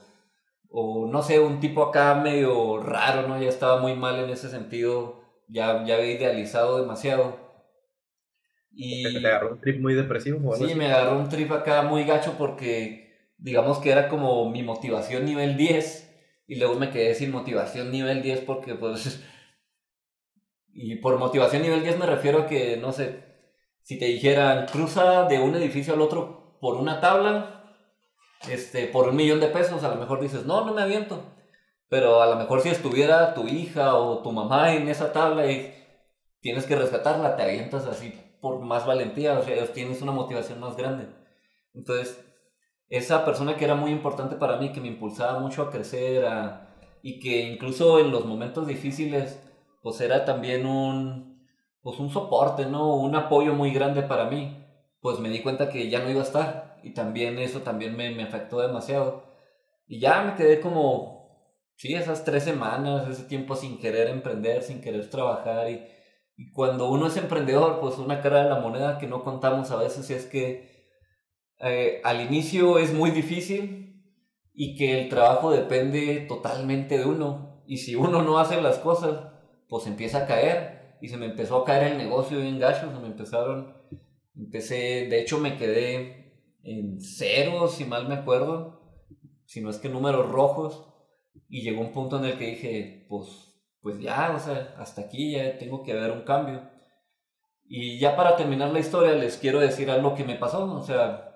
o 0.69 1.07
no 1.07 1.23
sé, 1.23 1.39
un 1.39 1.59
tipo 1.59 1.81
acá 1.81 2.13
medio 2.13 2.77
raro, 2.77 3.27
¿no? 3.27 3.41
Ya 3.41 3.49
estaba 3.49 3.81
muy 3.81 3.95
mal 3.95 4.19
en 4.19 4.29
ese 4.29 4.47
sentido, 4.49 5.23
ya, 5.47 5.83
ya 5.85 5.95
había 5.95 6.11
idealizado 6.11 6.79
demasiado. 6.79 7.39
Y... 8.71 9.11
¿Te 9.11 9.27
agarró 9.27 9.53
un 9.53 9.59
trip 9.59 9.81
muy 9.81 9.95
depresivo? 9.95 10.55
Sí, 10.55 10.75
me 10.75 10.85
agarró 10.85 11.17
un 11.17 11.29
trip 11.29 11.51
acá 11.51 11.81
muy 11.81 12.03
gacho 12.03 12.35
porque 12.37 13.31
digamos 13.39 13.79
que 13.79 13.89
era 13.89 14.07
como 14.07 14.51
mi 14.51 14.61
motivación 14.61 15.25
nivel 15.25 15.57
10 15.57 16.15
y 16.45 16.59
luego 16.59 16.75
me 16.75 16.91
quedé 16.91 17.15
sin 17.15 17.31
motivación 17.31 17.91
nivel 17.91 18.21
10 18.21 18.41
porque 18.41 18.75
pues... 18.75 19.23
Y 20.79 20.97
por 20.97 21.17
motivación 21.17 21.63
nivel 21.63 21.81
10 21.81 21.97
me 21.97 22.05
refiero 22.05 22.41
a 22.41 22.45
que, 22.45 22.77
no 22.77 22.91
sé, 22.91 23.26
si 23.87 23.97
te 23.97 24.03
dijeran, 24.03 24.65
cruza 24.65 25.23
de 25.29 25.39
un 25.39 25.55
edificio 25.55 25.93
al 25.93 26.01
otro 26.01 26.57
por 26.59 26.75
una 26.75 26.99
tabla, 26.99 27.63
este, 28.49 28.85
por 28.87 29.07
un 29.07 29.15
millón 29.15 29.39
de 29.39 29.47
pesos, 29.47 29.81
a 29.81 29.87
lo 29.87 29.95
mejor 29.95 30.19
dices, 30.19 30.45
no, 30.45 30.65
no 30.65 30.73
me 30.73 30.81
aviento. 30.81 31.23
Pero 31.87 32.21
a 32.21 32.27
lo 32.27 32.35
mejor 32.35 32.59
si 32.59 32.67
estuviera 32.67 33.33
tu 33.33 33.47
hija 33.47 33.95
o 33.95 34.21
tu 34.21 34.33
mamá 34.33 34.73
en 34.73 34.89
esa 34.89 35.13
tabla 35.13 35.49
y 35.49 35.73
tienes 36.41 36.65
que 36.65 36.75
rescatarla, 36.75 37.37
te 37.37 37.43
avientas 37.43 37.85
así 37.85 38.13
por 38.41 38.59
más 38.59 38.85
valentía, 38.85 39.39
o 39.39 39.41
sea, 39.41 39.71
tienes 39.71 40.01
una 40.01 40.11
motivación 40.11 40.59
más 40.59 40.75
grande. 40.75 41.07
Entonces, 41.73 42.21
esa 42.89 43.23
persona 43.23 43.55
que 43.55 43.63
era 43.63 43.75
muy 43.75 43.91
importante 43.91 44.35
para 44.35 44.57
mí, 44.57 44.73
que 44.73 44.81
me 44.81 44.89
impulsaba 44.89 45.39
mucho 45.39 45.61
a 45.61 45.71
crecer 45.71 46.25
y 47.01 47.21
que 47.21 47.43
incluso 47.43 47.99
en 47.99 48.11
los 48.11 48.25
momentos 48.25 48.67
difíciles, 48.67 49.41
pues 49.81 50.01
era 50.01 50.25
también 50.25 50.65
un, 50.65 51.36
pues 51.87 52.01
un 52.01 52.09
soporte, 52.09 52.65
¿no? 52.65 52.97
Un 52.97 53.15
apoyo 53.15 53.53
muy 53.53 53.71
grande 53.71 54.01
para 54.01 54.29
mí, 54.29 54.61
pues 54.99 55.19
me 55.19 55.29
di 55.29 55.41
cuenta 55.41 55.69
que 55.69 55.89
ya 55.89 55.99
no 55.99 56.09
iba 56.09 56.19
a 56.19 56.25
estar 56.25 56.81
y 56.83 56.93
también 56.93 57.39
eso 57.39 57.61
también 57.61 57.95
me, 57.95 58.13
me 58.13 58.23
afectó 58.23 58.59
demasiado. 58.59 59.23
Y 59.87 60.01
ya 60.01 60.21
me 60.21 60.35
quedé 60.35 60.59
como, 60.59 61.55
sí, 61.77 61.93
esas 61.93 62.25
tres 62.25 62.43
semanas, 62.43 63.07
ese 63.07 63.23
tiempo 63.23 63.55
sin 63.55 63.79
querer 63.79 64.09
emprender, 64.09 64.63
sin 64.63 64.81
querer 64.81 65.09
trabajar 65.09 65.71
y, 65.71 65.81
cuando 66.53 66.91
uno 66.91 67.07
es 67.07 67.15
emprendedor, 67.15 67.79
pues 67.79 67.97
una 67.99 68.19
cara 68.19 68.43
de 68.43 68.49
la 68.49 68.59
moneda 68.59 68.97
que 68.97 69.07
no 69.07 69.23
contamos 69.23 69.71
a 69.71 69.77
veces 69.77 70.09
es 70.09 70.25
que 70.25 70.91
eh, 71.61 72.01
al 72.03 72.19
inicio 72.19 72.79
es 72.79 72.93
muy 72.93 73.11
difícil 73.11 74.03
y 74.53 74.75
que 74.75 74.99
el 74.99 75.07
trabajo 75.07 75.51
depende 75.51 76.25
totalmente 76.27 76.97
de 76.97 77.05
uno. 77.05 77.63
Y 77.65 77.77
si 77.77 77.95
uno 77.95 78.23
no 78.23 78.39
hace 78.39 78.61
las 78.61 78.77
cosas, 78.77 79.31
pues 79.69 79.87
empieza 79.87 80.23
a 80.23 80.27
caer. 80.27 80.76
Y 81.01 81.09
se 81.09 81.17
me 81.17 81.27
empezó 81.27 81.57
a 81.57 81.65
caer 81.65 81.91
el 81.91 81.97
negocio 81.97 82.39
bien 82.39 82.59
gacho, 82.59 82.91
se 82.91 82.99
me 82.99 83.07
empezaron, 83.07 83.75
empecé, 84.35 85.07
de 85.09 85.21
hecho 85.21 85.39
me 85.39 85.57
quedé 85.57 86.27
en 86.63 86.99
cero, 86.99 87.67
si 87.67 87.85
mal 87.85 88.07
me 88.07 88.15
acuerdo, 88.15 88.81
si 89.45 89.61
no 89.61 89.69
es 89.69 89.77
que 89.77 89.89
números 89.89 90.29
rojos. 90.29 90.85
Y 91.49 91.61
llegó 91.61 91.81
un 91.81 91.91
punto 91.93 92.17
en 92.17 92.25
el 92.25 92.37
que 92.37 92.47
dije, 92.47 93.05
pues, 93.09 93.47
pues 93.81 93.99
ya, 93.99 94.33
o 94.35 94.39
sea, 94.39 94.75
hasta 94.77 95.01
aquí 95.03 95.31
ya 95.31 95.57
tengo 95.57 95.83
que 95.83 95.93
ver 95.93 96.11
un 96.11 96.23
cambio. 96.23 96.69
Y 97.63 97.99
ya 97.99 98.15
para 98.15 98.35
terminar 98.35 98.71
la 98.71 98.79
historia 98.79 99.13
les 99.13 99.37
quiero 99.37 99.59
decir 99.59 99.91
algo 99.91 100.15
que 100.15 100.23
me 100.23 100.35
pasó, 100.35 100.65
o 100.65 100.81
sea, 100.83 101.27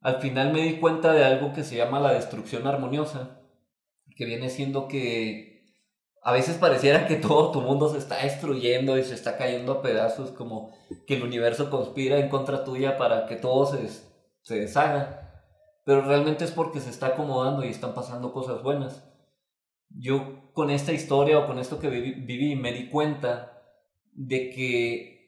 al 0.00 0.20
final 0.20 0.52
me 0.52 0.62
di 0.62 0.78
cuenta 0.78 1.12
de 1.12 1.24
algo 1.24 1.52
que 1.52 1.64
se 1.64 1.76
llama 1.76 2.00
la 2.00 2.12
destrucción 2.12 2.66
armoniosa, 2.66 3.40
que 4.16 4.24
viene 4.24 4.48
siendo 4.48 4.88
que 4.88 5.49
a 6.22 6.32
veces 6.32 6.56
pareciera 6.56 7.06
que 7.06 7.16
todo 7.16 7.50
tu 7.50 7.60
mundo 7.60 7.88
se 7.88 7.98
está 7.98 8.22
destruyendo 8.22 8.98
y 8.98 9.04
se 9.04 9.14
está 9.14 9.36
cayendo 9.36 9.72
a 9.72 9.82
pedazos, 9.82 10.30
como 10.30 10.72
que 11.06 11.16
el 11.16 11.22
universo 11.22 11.70
conspira 11.70 12.18
en 12.18 12.28
contra 12.28 12.64
tuya 12.64 12.98
para 12.98 13.26
que 13.26 13.36
todo 13.36 13.66
se, 13.66 13.88
se 14.42 14.60
deshaga. 14.60 15.28
Pero 15.84 16.02
realmente 16.02 16.44
es 16.44 16.50
porque 16.50 16.80
se 16.80 16.90
está 16.90 17.08
acomodando 17.08 17.64
y 17.64 17.68
están 17.68 17.94
pasando 17.94 18.32
cosas 18.32 18.62
buenas. 18.62 19.02
Yo 19.88 20.52
con 20.52 20.70
esta 20.70 20.92
historia 20.92 21.38
o 21.38 21.46
con 21.46 21.58
esto 21.58 21.78
que 21.78 21.88
viví, 21.88 22.12
viví 22.12 22.54
me 22.54 22.72
di 22.72 22.90
cuenta 22.90 23.62
de 24.12 24.50
que 24.50 25.20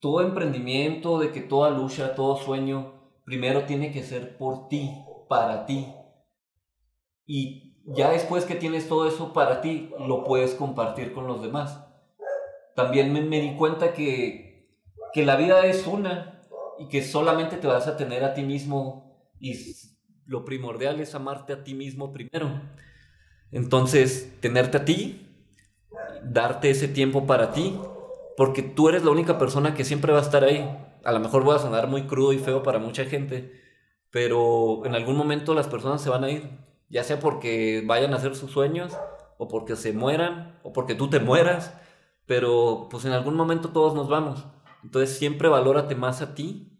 todo 0.00 0.20
emprendimiento, 0.20 1.18
de 1.18 1.32
que 1.32 1.40
toda 1.40 1.70
lucha, 1.70 2.14
todo 2.14 2.36
sueño, 2.36 2.92
primero 3.24 3.64
tiene 3.64 3.92
que 3.92 4.02
ser 4.02 4.36
por 4.36 4.68
ti, 4.68 4.90
para 5.28 5.64
ti. 5.64 5.86
Y 7.24 7.65
ya 7.86 8.10
después 8.10 8.44
que 8.44 8.54
tienes 8.54 8.88
todo 8.88 9.06
eso 9.06 9.32
para 9.32 9.60
ti, 9.60 9.90
lo 9.98 10.24
puedes 10.24 10.54
compartir 10.54 11.12
con 11.12 11.26
los 11.26 11.42
demás. 11.42 11.84
También 12.74 13.12
me, 13.12 13.40
di 13.40 13.56
cuenta 13.56 13.92
que, 13.92 14.68
que 15.12 15.24
la 15.24 15.36
vida 15.36 15.64
es 15.66 15.86
una 15.86 16.42
y 16.78 16.88
que 16.88 17.02
solamente 17.02 17.56
te 17.56 17.66
vas 17.66 17.86
a 17.86 17.96
tener 17.96 18.24
a 18.24 18.34
ti 18.34 18.42
mismo 18.42 19.32
y 19.40 19.54
lo 20.26 20.44
primordial 20.44 21.00
es 21.00 21.14
amarte 21.14 21.52
a 21.52 21.64
ti 21.64 21.74
mismo 21.74 22.12
primero. 22.12 22.50
Entonces, 23.52 24.32
tenerte 24.40 24.78
a 24.78 24.84
ti, 24.84 25.26
darte 26.22 26.70
ese 26.70 26.88
tiempo 26.88 27.26
para 27.26 27.52
ti, 27.52 27.78
porque 28.36 28.62
tú 28.62 28.88
eres 28.88 29.04
la 29.04 29.10
única 29.10 29.38
persona 29.38 29.74
que 29.74 29.84
siempre 29.84 30.12
va 30.12 30.18
a 30.18 30.22
estar 30.22 30.44
ahí 30.44 30.68
a 31.06 31.12
lo 31.12 31.20
mejor 31.20 31.44
voy 31.44 31.54
a 31.54 31.60
sonar 31.60 31.86
muy 31.86 32.02
crudo 32.02 32.32
y 32.32 32.38
feo 32.38 32.64
para 32.64 32.80
mucha 32.80 33.04
gente, 33.04 33.52
pero 34.10 34.84
en 34.84 34.96
algún 34.96 35.16
momento 35.16 35.54
las 35.54 35.68
personas 35.68 36.02
se 36.02 36.10
van 36.10 36.24
a 36.24 36.30
ir, 36.30 36.50
ya 36.88 37.04
sea 37.04 37.20
porque 37.20 37.82
vayan 37.86 38.12
a 38.12 38.16
hacer 38.16 38.34
sus 38.34 38.50
sueños, 38.50 38.96
o 39.38 39.48
porque 39.48 39.76
se 39.76 39.92
mueran, 39.92 40.58
o 40.62 40.72
porque 40.72 40.94
tú 40.94 41.10
te 41.10 41.20
mueras, 41.20 41.74
pero 42.26 42.88
pues 42.90 43.04
en 43.04 43.12
algún 43.12 43.34
momento 43.34 43.70
todos 43.70 43.94
nos 43.94 44.08
vamos. 44.08 44.46
Entonces 44.82 45.16
siempre 45.16 45.48
valórate 45.48 45.94
más 45.94 46.22
a 46.22 46.34
ti. 46.34 46.72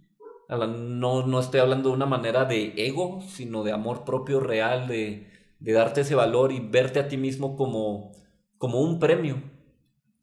no, 0.49 1.27
no 1.27 1.41
estoy 1.41 1.61
hablando 1.61 1.91
de 1.91 1.97
una 1.97 2.07
manera 2.07 2.45
de 2.45 2.73
ego, 2.77 3.21
sino 3.23 3.65
de 3.65 3.73
amor 3.73 4.05
propio 4.05 4.41
real, 4.41 4.89
de, 4.89 5.31
de 5.59 5.73
darte 5.73 6.03
ese 6.03 6.15
valor 6.15 6.53
y 6.53 6.61
verte 6.61 7.01
a 7.01 7.09
ti 7.09 7.17
mismo 7.17 7.57
como, 7.57 8.13
como 8.59 8.81
un 8.81 8.99
premio. 8.99 9.43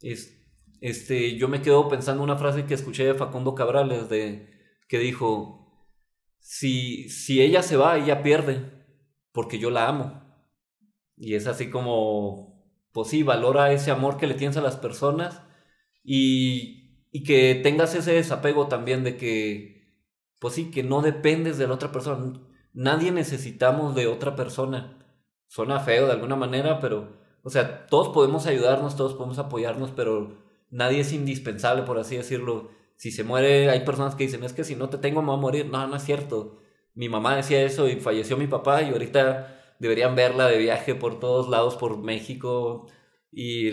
Es, 0.01 0.43
este, 0.81 1.37
yo 1.37 1.47
me 1.47 1.61
quedo 1.61 1.87
pensando 1.87 2.23
una 2.23 2.35
frase 2.35 2.65
que 2.65 2.73
escuché 2.73 3.05
de 3.05 3.13
Facundo 3.13 3.55
Cabrales 3.55 4.09
de, 4.09 4.49
que 4.87 4.99
dijo, 4.99 5.63
si, 6.39 7.09
si 7.09 7.41
ella 7.41 7.63
se 7.63 7.77
va, 7.77 7.97
ella 7.97 8.21
pierde, 8.21 8.82
porque 9.33 9.59
yo 9.59 9.69
la 9.71 9.89
amo. 9.89 10.23
Y 11.17 11.35
es 11.35 11.47
así 11.47 11.69
como, 11.69 12.65
pues 12.93 13.09
sí, 13.09 13.23
valora 13.23 13.73
ese 13.73 13.91
amor 13.91 14.17
que 14.17 14.27
le 14.27 14.35
tienes 14.35 14.57
a 14.57 14.61
las 14.61 14.77
personas 14.77 15.41
y, 16.03 17.07
y 17.11 17.23
que 17.23 17.55
tengas 17.63 17.95
ese 17.95 18.13
desapego 18.13 18.67
también 18.67 19.03
de 19.03 19.17
que, 19.17 19.99
pues 20.39 20.55
sí, 20.55 20.71
que 20.71 20.83
no 20.83 21.01
dependes 21.01 21.57
de 21.57 21.67
la 21.67 21.75
otra 21.75 21.91
persona. 21.91 22.41
Nadie 22.73 23.11
necesitamos 23.11 23.95
de 23.95 24.07
otra 24.07 24.35
persona. 24.35 24.99
Suena 25.47 25.79
feo 25.79 26.07
de 26.07 26.13
alguna 26.13 26.35
manera, 26.35 26.79
pero, 26.79 27.17
o 27.43 27.49
sea, 27.49 27.85
todos 27.87 28.09
podemos 28.09 28.47
ayudarnos, 28.47 28.95
todos 28.95 29.13
podemos 29.13 29.37
apoyarnos, 29.39 29.91
pero 29.91 30.37
nadie 30.71 31.01
es 31.01 31.13
indispensable, 31.13 31.83
por 31.83 31.99
así 31.99 32.17
decirlo. 32.17 32.71
Si 32.95 33.11
se 33.11 33.23
muere, 33.23 33.69
hay 33.69 33.85
personas 33.85 34.15
que 34.15 34.23
dicen, 34.25 34.43
es 34.43 34.53
que 34.53 34.63
si 34.63 34.75
no 34.75 34.89
te 34.89 34.97
tengo 34.97 35.21
me 35.21 35.27
voy 35.27 35.37
a 35.37 35.41
morir. 35.41 35.65
No, 35.67 35.87
no 35.87 35.95
es 35.95 36.03
cierto. 36.03 36.59
Mi 36.95 37.09
mamá 37.09 37.35
decía 37.35 37.63
eso 37.63 37.87
y 37.87 37.95
falleció 37.97 38.37
mi 38.37 38.47
papá 38.47 38.81
y 38.83 38.91
ahorita 38.91 39.75
deberían 39.79 40.15
verla 40.15 40.47
de 40.47 40.57
viaje 40.57 40.95
por 40.95 41.19
todos 41.19 41.49
lados, 41.49 41.75
por 41.75 41.97
México. 41.97 42.87
Y 43.31 43.71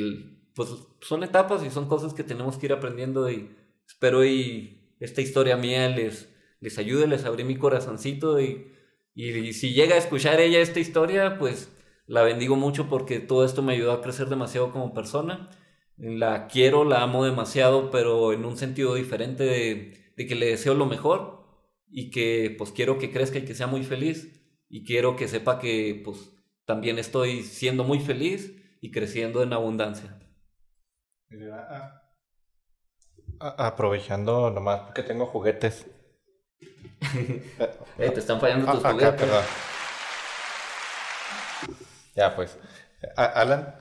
pues 0.55 0.71
son 1.01 1.23
etapas 1.23 1.65
y 1.65 1.71
son 1.71 1.89
cosas 1.89 2.15
que 2.15 2.25
tenemos 2.25 2.57
que 2.59 2.67
ir 2.67 2.73
aprendiendo 2.73 3.31
y 3.31 3.55
espero 3.87 4.25
y 4.25 4.95
esta 5.01 5.21
historia 5.21 5.57
mía 5.57 5.89
les, 5.89 6.29
les 6.61 6.79
ayude, 6.79 7.07
les 7.07 7.25
abrí 7.25 7.45
mi 7.45 7.57
corazoncito 7.57 8.41
y, 8.41 8.73
y, 9.15 9.53
si 9.53 9.73
llega 9.73 9.95
a 9.95 9.99
escuchar 9.99 10.41
ella 10.41 10.61
esta 10.61 10.81
historia, 10.81 11.39
pues 11.39 11.73
la 12.07 12.23
bendigo 12.23 12.57
mucho 12.57 12.89
porque 12.89 13.21
todo 13.21 13.45
esto 13.45 13.63
me 13.63 13.73
ayudó 13.73 13.93
a 13.93 14.03
crecer 14.03 14.29
demasiado 14.29 14.73
como 14.73 14.95
persona. 14.95 15.51
La 15.97 16.47
quiero, 16.47 16.85
la 16.85 17.03
amo 17.03 17.25
demasiado, 17.25 17.91
pero 17.91 18.33
en 18.33 18.45
un 18.45 18.57
sentido 18.57 18.95
diferente 18.95 19.45
de, 19.45 20.13
de 20.17 20.27
que 20.27 20.35
le 20.35 20.47
deseo 20.47 20.75
lo 20.75 20.87
mejor 20.87 21.40
y 21.91 22.11
que 22.11 22.55
pues 22.57 22.71
quiero 22.73 22.99
que 22.99 23.11
crezca 23.11 23.39
y 23.39 23.45
que 23.45 23.55
sea 23.55 23.67
muy 23.67 23.83
feliz 23.83 24.41
y 24.69 24.85
quiero 24.85 25.17
que 25.17 25.29
sepa 25.29 25.59
que 25.59 26.01
pues 26.05 26.31
también 26.65 26.99
estoy 26.99 27.43
siendo 27.43 27.85
muy 27.85 27.99
feliz 27.99 28.55
y 28.81 28.91
creciendo 28.93 29.43
en 29.43 29.53
abundancia. 29.53 30.19
Aprovechando 33.41 34.51
nomás 34.51 34.81
porque 34.83 35.03
tengo 35.03 35.27
juguetes. 35.27 35.87
Eh, 37.99 38.09
te 38.11 38.21
están 38.21 38.41
fallando 38.41 38.73
tus 38.73 38.83
juguetes. 38.83 39.29
Ya 42.15 42.35
pues. 42.35 42.59
Alan. 43.15 43.75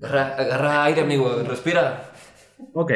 Agarra, 0.00 0.36
agarra 0.36 0.84
aire, 0.84 1.00
amigo. 1.00 1.42
Respira. 1.42 2.12
Ok. 2.72 2.92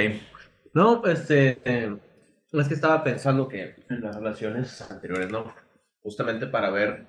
No, 0.75 1.05
este. 1.07 1.59
es 1.65 2.69
que 2.69 2.75
estaba 2.75 3.03
pensando 3.05 3.49
que 3.49 3.77
en 3.89 4.01
las 4.01 4.17
relaciones 4.17 4.81
anteriores, 4.91 5.31
¿no? 5.31 5.53
Justamente 6.03 6.47
para 6.47 6.71
ver 6.71 7.07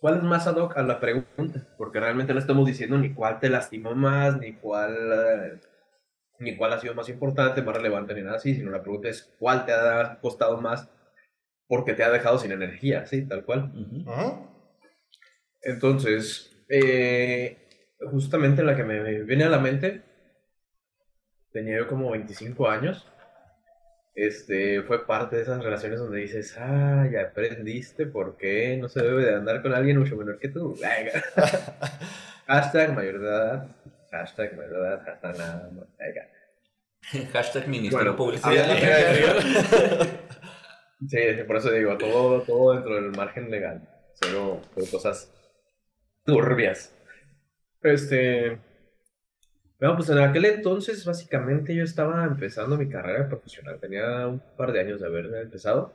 cuál 0.00 0.16
es 0.16 0.22
más 0.22 0.46
ad 0.46 0.56
hoc 0.56 0.76
a 0.76 0.82
la 0.82 0.98
pregunta, 0.98 1.66
porque 1.76 2.00
realmente 2.00 2.32
no 2.32 2.38
estamos 2.38 2.66
diciendo 2.66 2.98
ni 2.98 3.12
cuál 3.12 3.38
te 3.38 3.50
lastimó 3.50 3.94
más, 3.94 4.38
ni 4.38 4.54
cuál, 4.54 4.94
eh, 5.12 5.60
ni 6.38 6.56
cuál 6.56 6.72
ha 6.72 6.80
sido 6.80 6.94
más 6.94 7.08
importante, 7.08 7.62
más 7.62 7.76
relevante, 7.76 8.14
ni 8.14 8.22
nada 8.22 8.36
así, 8.36 8.54
sino 8.54 8.70
la 8.70 8.82
pregunta 8.82 9.08
es 9.08 9.34
cuál 9.38 9.66
te 9.66 9.72
ha 9.72 10.18
costado 10.20 10.60
más 10.60 10.90
porque 11.68 11.92
te 11.92 12.02
ha 12.02 12.10
dejado 12.10 12.38
sin 12.38 12.50
energía, 12.50 13.06
¿sí? 13.06 13.26
Tal 13.26 13.44
cual. 13.44 13.72
Entonces, 15.62 16.64
eh, 16.68 17.58
justamente 18.10 18.64
la 18.64 18.74
que 18.74 18.84
me 18.84 19.22
viene 19.22 19.44
a 19.44 19.50
la 19.50 19.58
mente 19.58 20.02
tenía 21.52 21.78
yo 21.78 21.88
como 21.88 22.10
25 22.10 22.68
años. 22.68 23.06
Este, 24.14 24.82
fue 24.82 25.06
parte 25.06 25.36
de 25.36 25.42
esas 25.42 25.62
relaciones 25.62 26.00
donde 26.00 26.18
dices, 26.18 26.56
ah, 26.58 27.08
ya 27.10 27.22
aprendiste 27.22 28.06
por 28.06 28.36
qué 28.36 28.76
no 28.76 28.88
se 28.88 29.02
debe 29.02 29.24
de 29.24 29.34
andar 29.34 29.62
con 29.62 29.72
alguien 29.72 29.98
mucho 29.98 30.16
menor 30.16 30.38
que 30.38 30.48
tú. 30.48 30.76
hashtag 32.46 32.94
mayor 32.94 33.20
de 33.20 33.26
edad, 33.26 33.68
hashtag 34.10 34.56
mayor 34.56 34.72
de 34.72 34.78
edad, 34.78 35.02
hashtag 35.04 35.38
nada, 35.38 35.70
hashtag 37.32 37.68
Ministerio 37.68 38.16
Publicidad. 38.16 38.76
sí, 41.08 41.18
por 41.46 41.56
eso 41.56 41.70
digo, 41.70 41.96
todo, 41.96 42.42
todo 42.42 42.74
dentro 42.74 42.96
del 42.96 43.12
margen 43.12 43.50
legal, 43.50 43.88
solo 44.20 44.60
cosas 44.90 45.32
turbias. 46.24 46.94
Este, 47.82 48.58
bueno, 49.80 49.96
pues 49.96 50.10
en 50.10 50.18
aquel 50.18 50.44
entonces 50.44 51.04
básicamente 51.06 51.74
yo 51.74 51.84
estaba 51.84 52.24
empezando 52.24 52.76
mi 52.76 52.88
carrera 52.88 53.28
profesional, 53.28 53.80
tenía 53.80 54.26
un 54.28 54.42
par 54.56 54.72
de 54.72 54.80
años 54.80 55.00
de 55.00 55.06
haber 55.06 55.26
empezado. 55.42 55.94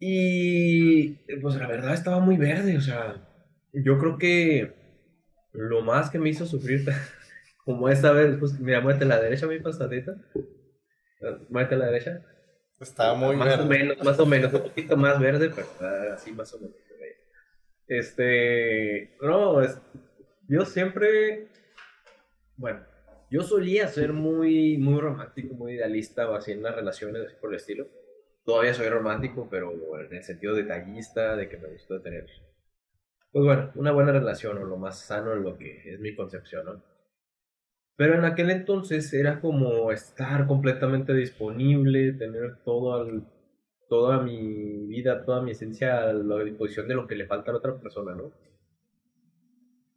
Y 0.00 1.10
pues 1.40 1.56
la 1.56 1.66
verdad 1.66 1.92
estaba 1.92 2.20
muy 2.20 2.36
verde, 2.36 2.76
o 2.76 2.80
sea, 2.80 3.28
yo 3.72 3.98
creo 3.98 4.16
que 4.16 4.72
lo 5.52 5.82
más 5.82 6.08
que 6.08 6.18
me 6.18 6.30
hizo 6.30 6.46
sufrir, 6.46 6.86
como 7.64 7.88
esta 7.90 8.12
vez, 8.12 8.36
pues 8.38 8.58
mira, 8.58 8.80
muévete 8.80 9.04
a 9.04 9.08
la 9.08 9.20
derecha, 9.20 9.46
mi 9.46 9.58
pastadita. 9.58 10.14
Muévete 11.50 11.74
a 11.74 11.78
la 11.78 11.86
derecha. 11.86 12.22
Estaba 12.80 13.14
muy 13.14 13.36
más 13.36 13.48
verde. 13.48 13.64
O 13.64 13.66
menos, 13.66 14.04
más 14.04 14.18
o 14.20 14.26
menos, 14.26 14.54
un 14.54 14.62
poquito 14.62 14.96
más 14.96 15.20
verde, 15.20 15.50
pero 15.50 15.66
ah, 15.80 16.14
así 16.14 16.32
más 16.32 16.54
o 16.54 16.60
menos. 16.60 16.76
Este, 17.88 19.16
no, 19.22 19.62
es, 19.62 19.80
yo 20.46 20.64
siempre 20.66 21.48
bueno, 22.58 22.80
yo 23.30 23.42
solía 23.42 23.88
ser 23.88 24.12
muy, 24.12 24.78
muy 24.78 25.00
romántico, 25.00 25.54
muy 25.54 25.74
idealista, 25.74 26.34
así 26.36 26.52
en 26.52 26.62
las 26.62 26.74
relaciones, 26.74 27.26
así 27.26 27.36
por 27.40 27.50
el 27.50 27.56
estilo. 27.56 27.86
Todavía 28.44 28.74
soy 28.74 28.88
romántico, 28.88 29.48
pero 29.50 29.72
en 30.00 30.14
el 30.14 30.22
sentido 30.22 30.54
detallista, 30.54 31.36
de 31.36 31.48
que 31.48 31.56
me 31.56 31.68
gusta 31.68 32.02
tener, 32.02 32.26
pues 33.30 33.44
bueno, 33.44 33.72
una 33.76 33.92
buena 33.92 34.12
relación 34.12 34.58
o 34.58 34.64
lo 34.64 34.76
más 34.76 35.00
sano 35.00 35.32
en 35.34 35.42
lo 35.42 35.56
que 35.56 35.94
es 35.94 36.00
mi 36.00 36.14
concepción, 36.14 36.66
¿no? 36.66 36.82
Pero 37.96 38.14
en 38.14 38.24
aquel 38.24 38.50
entonces 38.50 39.12
era 39.12 39.40
como 39.40 39.92
estar 39.92 40.46
completamente 40.46 41.12
disponible, 41.14 42.12
tener 42.12 42.62
todo 42.64 42.94
al, 42.94 43.26
toda 43.88 44.22
mi 44.22 44.86
vida, 44.86 45.24
toda 45.24 45.42
mi 45.42 45.50
esencia 45.52 46.02
a 46.02 46.12
la 46.12 46.44
disposición 46.44 46.88
de 46.88 46.94
lo 46.94 47.06
que 47.06 47.16
le 47.16 47.26
falta 47.26 47.50
a 47.50 47.54
la 47.54 47.58
otra 47.58 47.78
persona, 47.80 48.14
¿no? 48.14 48.32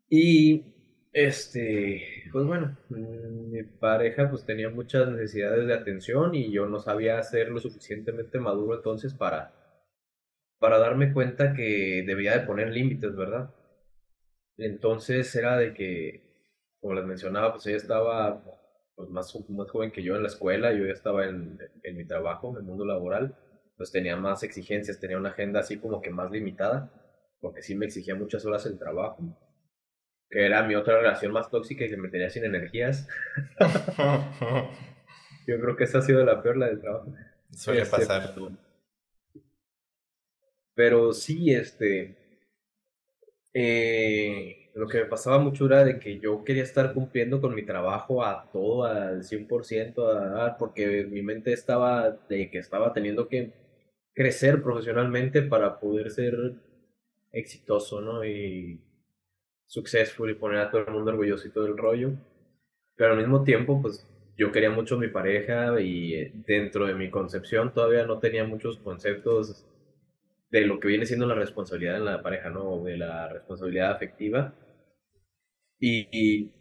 Y 0.09 0.80
este, 1.13 2.23
pues 2.31 2.45
bueno, 2.45 2.77
mm, 2.89 3.51
mi 3.51 3.63
pareja 3.63 4.29
pues 4.29 4.45
tenía 4.45 4.69
muchas 4.69 5.09
necesidades 5.09 5.67
de 5.67 5.73
atención 5.73 6.33
y 6.35 6.51
yo 6.51 6.65
no 6.67 6.79
sabía 6.79 7.21
ser 7.23 7.49
lo 7.49 7.59
suficientemente 7.59 8.39
maduro 8.39 8.75
entonces 8.75 9.13
para, 9.13 9.53
para 10.59 10.79
darme 10.79 11.13
cuenta 11.13 11.53
que 11.53 12.03
debía 12.07 12.33
de 12.37 12.45
poner 12.45 12.69
límites, 12.69 13.15
¿verdad? 13.15 13.53
Entonces 14.57 15.35
era 15.35 15.57
de 15.57 15.73
que, 15.73 16.23
como 16.79 16.93
les 16.93 17.05
mencionaba, 17.05 17.51
pues 17.53 17.65
ella 17.67 17.77
estaba 17.77 18.43
pues, 18.95 19.09
más, 19.09 19.33
más 19.49 19.69
joven 19.69 19.91
que 19.91 20.03
yo 20.03 20.15
en 20.15 20.23
la 20.23 20.27
escuela, 20.29 20.71
yo 20.73 20.85
ya 20.85 20.93
estaba 20.93 21.25
en, 21.25 21.59
en 21.83 21.97
mi 21.97 22.05
trabajo, 22.05 22.51
en 22.51 22.57
el 22.57 22.63
mundo 22.63 22.85
laboral, 22.85 23.35
pues 23.77 23.91
tenía 23.91 24.15
más 24.17 24.43
exigencias, 24.43 24.99
tenía 24.99 25.17
una 25.17 25.29
agenda 25.31 25.59
así 25.61 25.77
como 25.79 26.01
que 26.01 26.11
más 26.11 26.31
limitada, 26.31 26.91
porque 27.41 27.61
sí 27.63 27.75
me 27.75 27.87
exigía 27.87 28.15
muchas 28.15 28.45
horas 28.45 28.65
el 28.65 28.77
trabajo 28.79 29.19
que 30.31 30.45
era 30.45 30.63
mi 30.63 30.75
otra 30.75 30.97
relación 30.97 31.33
más 31.33 31.49
tóxica 31.49 31.85
y 31.85 31.89
que 31.89 31.97
me 31.97 32.09
tenía 32.09 32.29
sin 32.29 32.45
energías. 32.45 33.07
Yo 35.47 35.59
creo 35.59 35.75
que 35.75 35.83
esa 35.83 35.99
ha 35.99 36.01
sido 36.01 36.23
la 36.23 36.41
peor, 36.41 36.57
la 36.57 36.67
del 36.67 36.79
trabajo. 36.79 37.13
Suele 37.51 37.81
este, 37.81 37.97
pasar. 37.97 38.33
Pero, 40.73 41.11
sí, 41.13 41.53
este. 41.53 42.15
Eh, 43.53 44.71
lo 44.73 44.87
que 44.87 44.99
me 44.99 45.05
pasaba 45.05 45.39
mucho 45.39 45.65
era 45.65 45.83
de 45.83 45.99
que 45.99 46.19
yo 46.19 46.45
quería 46.45 46.63
estar 46.63 46.93
cumpliendo 46.93 47.41
con 47.41 47.53
mi 47.53 47.63
trabajo 47.63 48.23
a 48.23 48.49
todo, 48.53 48.85
al 48.85 49.23
100%, 49.23 50.55
porque 50.57 51.05
mi 51.05 51.21
mente 51.21 51.51
estaba 51.51 52.11
de 52.29 52.49
que 52.49 52.59
estaba 52.59 52.93
teniendo 52.93 53.27
que 53.27 53.51
crecer 54.13 54.61
profesionalmente 54.63 55.41
para 55.41 55.79
poder 55.79 56.11
ser 56.11 56.53
exitoso, 57.33 57.99
¿no? 57.99 58.23
Y 58.23 58.79
successful 59.71 60.29
y 60.29 60.35
poner 60.35 60.59
a 60.59 60.69
todo 60.69 60.81
el 60.81 60.91
mundo 60.91 61.11
orgulloso 61.11 61.47
y 61.47 61.51
todo 61.51 61.65
el 61.65 61.77
rollo. 61.77 62.11
Pero 62.95 63.13
al 63.13 63.19
mismo 63.19 63.43
tiempo, 63.43 63.81
pues 63.81 64.05
yo 64.37 64.51
quería 64.51 64.69
mucho 64.69 64.95
a 64.95 64.99
mi 64.99 65.07
pareja 65.07 65.79
y 65.79 66.13
eh, 66.15 66.31
dentro 66.45 66.85
de 66.87 66.93
mi 66.93 67.09
concepción 67.09 67.73
todavía 67.73 68.05
no 68.05 68.19
tenía 68.19 68.43
muchos 68.43 68.79
conceptos 68.79 69.65
de 70.49 70.61
lo 70.65 70.79
que 70.79 70.89
viene 70.89 71.05
siendo 71.05 71.25
la 71.25 71.35
responsabilidad 71.35 71.97
en 71.97 72.05
la 72.05 72.21
pareja, 72.21 72.49
¿no? 72.49 72.83
De 72.83 72.97
la 72.97 73.29
responsabilidad 73.29 73.91
afectiva. 73.91 74.53
Y, 75.79 76.07
y, 76.11 76.51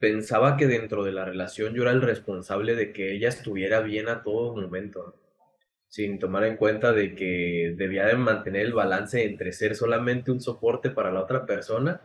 pensaba 0.00 0.56
que 0.56 0.66
dentro 0.66 1.04
de 1.04 1.12
la 1.12 1.24
relación 1.24 1.74
yo 1.74 1.82
era 1.82 1.92
el 1.92 2.02
responsable 2.02 2.74
de 2.74 2.92
que 2.92 3.14
ella 3.14 3.28
estuviera 3.28 3.80
bien 3.80 4.08
a 4.08 4.24
todo 4.24 4.56
momento 4.56 5.21
sin 5.92 6.18
tomar 6.18 6.44
en 6.44 6.56
cuenta 6.56 6.92
de 6.92 7.14
que 7.14 7.74
debía 7.76 8.06
de 8.06 8.16
mantener 8.16 8.64
el 8.64 8.72
balance 8.72 9.24
entre 9.26 9.52
ser 9.52 9.74
solamente 9.74 10.30
un 10.30 10.40
soporte 10.40 10.88
para 10.88 11.12
la 11.12 11.20
otra 11.20 11.44
persona 11.44 12.00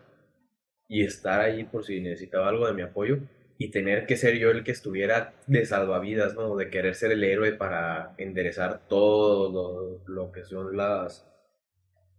y 0.89 1.05
estar 1.05 1.39
ahí 1.39 1.63
por 1.63 1.85
si 1.85 2.01
necesitaba 2.01 2.49
algo 2.49 2.67
de 2.67 2.73
mi 2.73 2.81
apoyo 2.81 3.19
y 3.57 3.71
tener 3.71 4.05
que 4.05 4.17
ser 4.17 4.37
yo 4.37 4.51
el 4.51 4.65
que 4.65 4.73
estuviera 4.73 5.35
de 5.47 5.65
salvavidas, 5.65 6.35
¿no? 6.35 6.57
De 6.57 6.69
querer 6.69 6.95
ser 6.95 7.13
el 7.13 7.23
héroe 7.23 7.53
para 7.53 8.13
enderezar 8.17 8.89
todo 8.89 10.03
lo, 10.05 10.31
que 10.33 10.43
son 10.43 10.75
las 10.75 11.25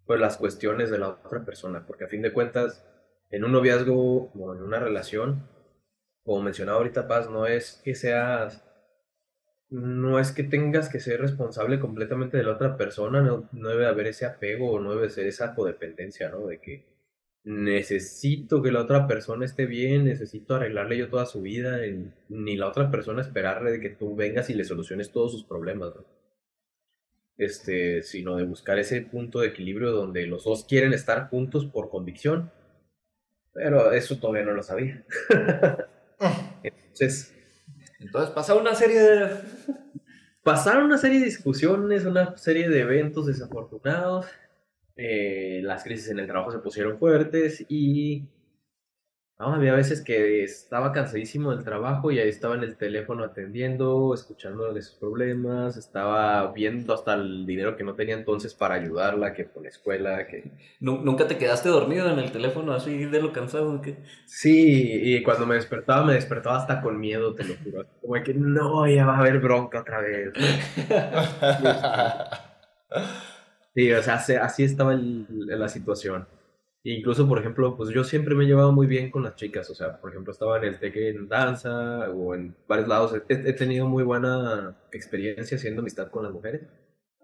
pues 0.06 0.18
las 0.18 0.38
cuestiones 0.38 0.90
de 0.90 0.98
la 0.98 1.10
otra 1.10 1.44
persona, 1.44 1.84
porque 1.86 2.04
a 2.04 2.08
fin 2.08 2.22
de 2.22 2.32
cuentas 2.32 2.82
en 3.28 3.44
un 3.44 3.52
noviazgo 3.52 4.32
o 4.32 4.54
en 4.54 4.62
una 4.62 4.78
relación, 4.78 5.46
como 6.24 6.40
mencionaba 6.40 6.78
ahorita 6.78 7.06
Paz, 7.06 7.28
no 7.28 7.46
es 7.46 7.82
que 7.84 7.94
seas 7.94 8.64
no 9.70 10.18
es 10.18 10.32
que 10.32 10.44
tengas 10.44 10.88
que 10.88 11.00
ser 11.00 11.20
responsable 11.20 11.78
completamente 11.78 12.36
de 12.36 12.44
la 12.44 12.52
otra 12.52 12.76
persona, 12.76 13.20
no, 13.22 13.48
debe 13.52 13.86
haber 13.86 14.06
ese 14.08 14.24
apego 14.26 14.72
o 14.72 14.80
no 14.80 14.94
debe 14.94 15.10
ser 15.10 15.26
esa 15.26 15.54
codependencia, 15.54 16.30
¿no? 16.30 16.46
De 16.46 16.58
que 16.58 16.86
necesito 17.44 18.62
que 18.62 18.72
la 18.72 18.82
otra 18.82 19.06
persona 19.06 19.44
esté 19.44 19.66
bien, 19.66 20.04
necesito 20.04 20.54
arreglarle 20.54 20.98
yo 20.98 21.08
toda 21.08 21.26
su 21.26 21.42
vida, 21.42 21.80
ni 22.28 22.56
la 22.56 22.68
otra 22.68 22.90
persona 22.90 23.22
esperarle 23.22 23.72
de 23.72 23.80
que 23.80 23.90
tú 23.90 24.16
vengas 24.16 24.50
y 24.50 24.54
le 24.54 24.64
soluciones 24.64 25.12
todos 25.12 25.32
sus 25.32 25.44
problemas, 25.44 25.94
¿no? 25.94 26.04
Este, 27.36 28.02
sino 28.02 28.36
de 28.36 28.42
buscar 28.44 28.78
ese 28.80 29.00
punto 29.02 29.40
de 29.40 29.48
equilibrio 29.48 29.92
donde 29.92 30.26
los 30.26 30.44
dos 30.44 30.64
quieren 30.64 30.92
estar 30.92 31.28
juntos 31.28 31.66
por 31.66 31.88
convicción, 31.88 32.50
pero 33.52 33.92
eso 33.92 34.18
todavía 34.18 34.44
no 34.44 34.54
lo 34.54 34.62
sabía. 34.62 35.04
Entonces, 36.62 37.37
Entonces 37.98 38.30
pasa 38.30 38.54
una 38.54 38.74
serie 38.74 39.00
de... 39.00 39.30
Pasaron 40.42 40.84
una 40.84 40.98
serie 40.98 41.18
de 41.18 41.26
discusiones, 41.26 42.04
una 42.04 42.36
serie 42.36 42.68
de 42.68 42.80
eventos 42.80 43.26
desafortunados. 43.26 44.26
eh, 44.96 45.60
las 45.62 45.84
crisis 45.84 46.08
en 46.08 46.18
el 46.18 46.26
trabajo 46.26 46.50
se 46.50 46.58
pusieron 46.58 46.98
fuertes 46.98 47.64
y 47.68 48.24
no, 49.38 49.54
había 49.54 49.72
veces 49.74 50.00
que 50.02 50.42
estaba 50.42 50.90
cansadísimo 50.92 51.52
del 51.52 51.62
trabajo 51.64 52.10
y 52.10 52.18
ahí 52.18 52.28
estaba 52.28 52.56
en 52.56 52.64
el 52.64 52.76
teléfono 52.76 53.22
atendiendo, 53.22 54.12
escuchando 54.12 54.72
de 54.74 54.82
sus 54.82 54.96
problemas, 54.98 55.76
estaba 55.76 56.50
viendo 56.52 56.92
hasta 56.92 57.14
el 57.14 57.46
dinero 57.46 57.76
que 57.76 57.84
no 57.84 57.94
tenía 57.94 58.16
entonces 58.16 58.52
para 58.54 58.74
ayudarla, 58.74 59.34
que 59.34 59.44
por 59.44 59.62
la 59.62 59.68
escuela, 59.68 60.26
que... 60.26 60.50
Nu- 60.80 61.02
¿Nunca 61.04 61.28
te 61.28 61.38
quedaste 61.38 61.68
dormido 61.68 62.10
en 62.10 62.18
el 62.18 62.32
teléfono 62.32 62.72
así 62.72 63.04
de 63.04 63.22
lo 63.22 63.32
cansado 63.32 63.80
que... 63.80 63.98
Sí, 64.26 65.14
y 65.16 65.22
cuando 65.22 65.46
me 65.46 65.54
despertaba, 65.54 66.04
me 66.04 66.14
despertaba 66.14 66.56
hasta 66.58 66.80
con 66.80 66.98
miedo, 66.98 67.34
te 67.36 67.44
lo 67.44 67.54
juro. 67.62 67.86
Como 68.00 68.14
que 68.24 68.34
no, 68.34 68.88
ya 68.88 69.06
va 69.06 69.14
a 69.16 69.20
haber 69.20 69.38
bronca 69.38 69.80
otra 69.82 70.00
vez. 70.00 70.32
Sí, 73.74 73.92
o 73.92 74.02
sea, 74.02 74.18
se- 74.18 74.38
así 74.38 74.64
estaba 74.64 74.92
el- 74.94 75.26
la 75.46 75.68
situación. 75.68 76.26
Incluso, 76.96 77.28
por 77.28 77.38
ejemplo, 77.38 77.76
pues 77.76 77.90
yo 77.90 78.04
siempre 78.04 78.34
me 78.34 78.44
he 78.44 78.46
llevado 78.46 78.72
muy 78.72 78.86
bien 78.86 79.10
con 79.10 79.22
las 79.24 79.34
chicas. 79.36 79.68
O 79.70 79.74
sea, 79.74 80.00
por 80.00 80.10
ejemplo, 80.10 80.32
estaba 80.32 80.58
en 80.58 80.64
el 80.64 80.78
TEC 80.78 80.96
en 81.10 81.28
danza 81.28 82.10
o 82.10 82.34
en 82.34 82.56
varios 82.66 82.88
lados. 82.88 83.14
He, 83.28 83.34
he 83.34 83.52
tenido 83.52 83.86
muy 83.88 84.04
buena 84.04 84.76
experiencia 84.92 85.56
haciendo 85.56 85.80
amistad 85.82 86.08
con 86.10 86.24
las 86.24 86.32
mujeres. 86.32 86.62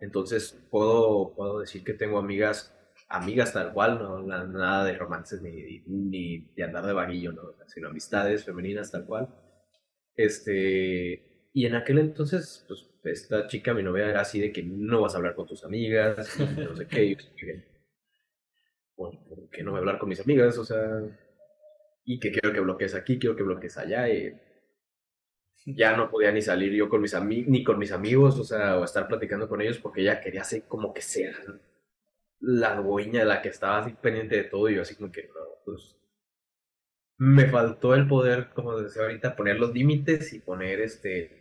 Entonces, 0.00 0.58
puedo, 0.70 1.34
puedo 1.34 1.60
decir 1.60 1.82
que 1.84 1.94
tengo 1.94 2.18
amigas, 2.18 2.74
amigas 3.08 3.52
tal 3.52 3.72
cual, 3.72 3.98
no 3.98 4.22
Na- 4.22 4.44
nada 4.44 4.84
de 4.84 4.98
romances 4.98 5.40
ni, 5.40 5.80
ni 5.86 6.40
de 6.56 6.64
andar 6.64 6.84
de 6.86 6.92
vaguillo, 6.92 7.32
¿no? 7.32 7.42
Sino 7.66 7.88
amistades 7.88 8.44
femeninas 8.44 8.90
tal 8.90 9.06
cual. 9.06 9.28
Este, 10.16 11.48
y 11.54 11.66
en 11.66 11.74
aquel 11.76 11.98
entonces, 12.00 12.64
pues, 12.68 12.88
esta 13.04 13.46
chica, 13.48 13.74
mi 13.74 13.82
novia, 13.82 14.08
era 14.10 14.20
así 14.22 14.40
de 14.40 14.52
que 14.52 14.62
no 14.62 15.02
vas 15.02 15.14
a 15.14 15.18
hablar 15.18 15.34
con 15.36 15.46
tus 15.46 15.64
amigas, 15.64 16.38
no 16.56 16.76
sé 16.76 16.88
qué. 16.88 17.16
Y 18.96 19.02
dije, 19.02 19.20
bueno, 19.20 19.20
¿por 19.28 19.50
qué 19.50 19.62
no 19.62 19.70
voy 19.70 19.78
a 19.78 19.80
hablar 19.80 19.98
con 19.98 20.08
mis 20.08 20.20
amigas? 20.20 20.58
O 20.58 20.64
sea, 20.64 21.02
y 22.04 22.20
que 22.20 22.32
quiero 22.32 22.52
que 22.52 22.60
bloquees 22.60 22.94
aquí, 22.94 23.18
quiero 23.18 23.36
que 23.36 23.42
bloquees 23.42 23.78
allá, 23.78 24.08
y 24.08 24.32
ya 25.66 25.96
no 25.96 26.10
podía 26.10 26.32
ni 26.32 26.42
salir 26.42 26.72
yo 26.72 26.88
con 26.88 27.00
mis 27.00 27.14
amigos, 27.14 27.48
ni 27.48 27.64
con 27.64 27.78
mis 27.78 27.92
amigos, 27.92 28.38
o 28.38 28.44
sea, 28.44 28.78
o 28.78 28.84
estar 28.84 29.08
platicando 29.08 29.48
con 29.48 29.60
ellos, 29.60 29.78
porque 29.78 30.02
ella 30.02 30.20
quería 30.20 30.44
ser 30.44 30.64
como 30.64 30.92
que 30.92 31.00
sea 31.00 31.34
la 32.40 32.76
dueña, 32.76 33.24
la 33.24 33.40
que 33.40 33.48
estaba 33.48 33.78
así 33.78 33.92
pendiente 33.94 34.36
de 34.36 34.44
todo, 34.44 34.68
y 34.68 34.76
yo 34.76 34.82
así 34.82 34.96
como 34.96 35.10
que, 35.10 35.28
no, 35.28 35.40
pues, 35.64 35.96
me 37.16 37.46
faltó 37.46 37.94
el 37.94 38.06
poder, 38.08 38.50
como 38.54 38.78
decía 38.78 39.02
ahorita, 39.02 39.36
poner 39.36 39.58
los 39.58 39.72
límites 39.72 40.32
y 40.32 40.40
poner 40.40 40.80
este 40.80 41.38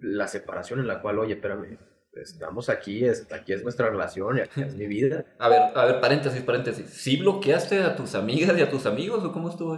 la 0.00 0.28
separación 0.28 0.80
en 0.80 0.86
la 0.86 1.00
cual, 1.00 1.18
oye, 1.18 1.34
espérame, 1.34 1.78
estamos 2.16 2.68
aquí, 2.68 3.04
es, 3.04 3.30
aquí 3.32 3.52
es 3.52 3.62
nuestra 3.62 3.90
relación, 3.90 4.38
y 4.38 4.40
aquí 4.40 4.62
es 4.62 4.74
mi 4.74 4.86
vida. 4.86 5.24
A 5.38 5.48
ver, 5.48 5.62
a 5.74 5.84
ver, 5.84 6.00
paréntesis, 6.00 6.42
paréntesis. 6.42 6.86
¿Sí 6.90 7.16
bloqueaste 7.16 7.82
a 7.82 7.94
tus 7.96 8.14
amigas 8.14 8.58
y 8.58 8.62
a 8.62 8.70
tus 8.70 8.86
amigos 8.86 9.24
o 9.24 9.32
cómo 9.32 9.48
estuvo? 9.50 9.74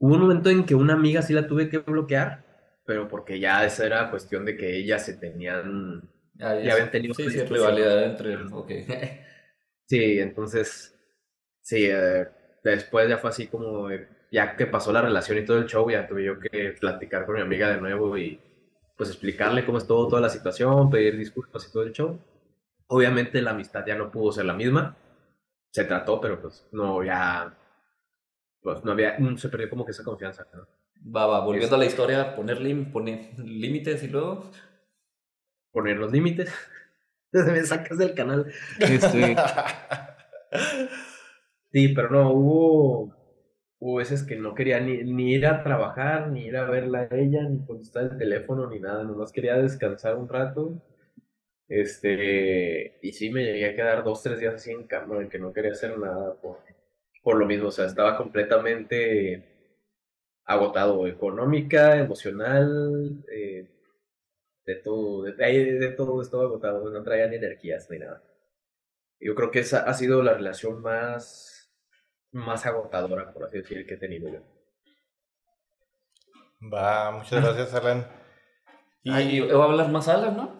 Hubo 0.00 0.14
un 0.14 0.20
momento 0.20 0.50
en 0.50 0.64
que 0.64 0.74
una 0.74 0.94
amiga 0.94 1.22
sí 1.22 1.32
la 1.32 1.46
tuve 1.46 1.68
que 1.68 1.78
bloquear, 1.78 2.44
pero 2.84 3.08
porque 3.08 3.40
ya 3.40 3.64
esa 3.64 3.84
era 3.86 4.10
cuestión 4.10 4.44
de 4.44 4.56
que 4.56 4.76
ellas 4.76 5.04
se 5.04 5.14
tenían... 5.14 6.08
Ah, 6.40 6.54
Ya 6.54 6.72
habían 6.74 6.90
tenido 6.90 7.14
Sí, 7.14 7.28
rivalidad 7.28 8.04
entre... 8.04 8.36
Sí, 9.86 10.20
entonces, 10.20 10.94
sí, 11.62 11.86
eh, 11.90 12.28
después 12.62 13.08
ya 13.08 13.16
fue 13.16 13.30
así 13.30 13.46
como, 13.46 13.90
eh, 13.90 14.06
ya 14.30 14.54
que 14.54 14.66
pasó 14.66 14.92
la 14.92 15.00
relación 15.00 15.38
y 15.38 15.44
todo 15.44 15.58
el 15.58 15.66
show, 15.66 15.90
ya 15.90 16.06
tuve 16.06 16.24
yo 16.24 16.38
que 16.38 16.74
platicar 16.78 17.24
con 17.24 17.36
mi 17.36 17.40
amiga 17.40 17.70
de 17.70 17.80
nuevo 17.80 18.16
y 18.18 18.38
pues 18.98 19.10
explicarle 19.10 19.64
cómo 19.64 19.78
estuvo 19.78 20.08
toda 20.08 20.20
la 20.20 20.28
situación, 20.30 20.90
pedir 20.90 21.16
disculpas 21.16 21.66
y 21.68 21.72
todo 21.72 21.84
el 21.84 21.92
show. 21.94 22.20
Obviamente 22.88 23.40
la 23.42 23.52
amistad 23.52 23.84
ya 23.86 23.96
no 23.96 24.10
pudo 24.10 24.32
ser 24.32 24.44
la 24.46 24.54
misma, 24.54 24.96
se 25.72 25.84
trató, 25.84 26.20
pero 26.20 26.40
pues 26.42 26.66
no, 26.72 27.02
ya, 27.04 27.56
pues 28.62 28.84
no 28.84 28.92
había, 28.92 29.16
mm, 29.18 29.36
se 29.38 29.48
perdió 29.48 29.70
como 29.70 29.84
que 29.86 29.92
esa 29.92 30.04
confianza, 30.04 30.46
¿no? 30.54 30.66
Va, 31.14 31.26
va, 31.26 31.40
volviendo 31.44 31.76
a 31.76 31.78
la 31.78 31.86
historia, 31.86 32.34
poner, 32.36 32.60
lim- 32.60 32.90
poner 32.92 33.38
límites 33.38 34.02
y 34.02 34.08
luego... 34.08 34.50
Poner 35.72 35.96
los 35.98 36.10
límites. 36.12 36.52
me 37.32 37.62
sacas 37.64 37.98
del 37.98 38.14
canal. 38.14 38.50
Este, 38.80 39.36
Sí, 41.70 41.88
pero 41.88 42.10
no, 42.10 42.32
hubo, 42.32 43.14
hubo 43.80 43.96
veces 43.96 44.22
que 44.24 44.36
no 44.36 44.54
quería 44.54 44.80
ni, 44.80 45.04
ni 45.04 45.34
ir 45.34 45.46
a 45.46 45.62
trabajar, 45.62 46.30
ni 46.30 46.46
ir 46.46 46.56
a 46.56 46.64
verla 46.68 47.08
a 47.10 47.16
ella, 47.16 47.42
ni 47.48 47.64
contestar 47.64 48.04
el 48.04 48.18
teléfono, 48.18 48.68
ni 48.68 48.80
nada, 48.80 49.04
nomás 49.04 49.32
quería 49.32 49.56
descansar 49.56 50.16
un 50.16 50.28
rato. 50.28 50.82
Este, 51.68 52.98
y 53.02 53.12
sí 53.12 53.30
me 53.30 53.44
llegué 53.44 53.66
a 53.66 53.76
quedar 53.76 54.02
dos, 54.04 54.22
tres 54.22 54.40
días 54.40 54.54
así 54.54 54.70
en 54.72 54.86
cama, 54.86 55.18
de 55.18 55.28
que 55.28 55.38
no 55.38 55.52
quería 55.52 55.72
hacer 55.72 55.98
nada 55.98 56.34
por, 56.40 56.58
por 57.22 57.36
lo 57.36 57.46
mismo, 57.46 57.68
o 57.68 57.70
sea, 57.72 57.86
estaba 57.86 58.16
completamente 58.16 59.44
agotado, 60.44 61.06
económica, 61.06 61.98
emocional, 61.98 63.24
eh, 63.30 63.68
de 64.66 64.74
todo, 64.76 65.22
de, 65.24 65.32
de, 65.34 65.90
todo 65.92 66.22
estaba 66.22 66.44
agotado, 66.44 66.90
no 66.90 67.02
traía 67.02 67.26
ni 67.28 67.36
energías 67.36 67.90
ni 67.90 67.98
nada. 67.98 68.22
Yo 69.20 69.34
creo 69.34 69.50
que 69.50 69.60
esa 69.60 69.80
ha 69.82 69.94
sido 69.94 70.22
la 70.22 70.34
relación 70.34 70.80
más, 70.82 71.57
más 72.32 72.66
agotadora, 72.66 73.32
por 73.32 73.44
así 73.44 73.58
decir, 73.58 73.86
que 73.86 73.94
he 73.94 73.98
tenido 73.98 74.30
yo. 74.30 74.40
Va, 76.72 77.10
muchas 77.12 77.42
gracias, 77.42 77.74
Alan. 77.74 78.06
Y, 79.02 79.10
Ay, 79.10 79.40
va 79.40 79.64
a 79.64 79.68
hablar 79.68 79.90
más 79.90 80.08
Alan, 80.08 80.36
¿no? 80.36 80.58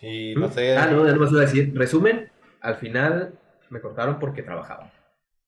y 0.00 0.34
no 0.34 0.48
sé. 0.48 0.76
Ah, 0.76 0.86
no, 0.86 1.06
ya 1.06 1.12
nomás 1.12 1.30
iba 1.32 1.40
a 1.40 1.44
decir, 1.44 1.72
resumen, 1.74 2.30
al 2.60 2.76
final 2.76 3.38
me 3.70 3.80
cortaron 3.80 4.18
porque 4.18 4.42
trabajaba. 4.42 4.92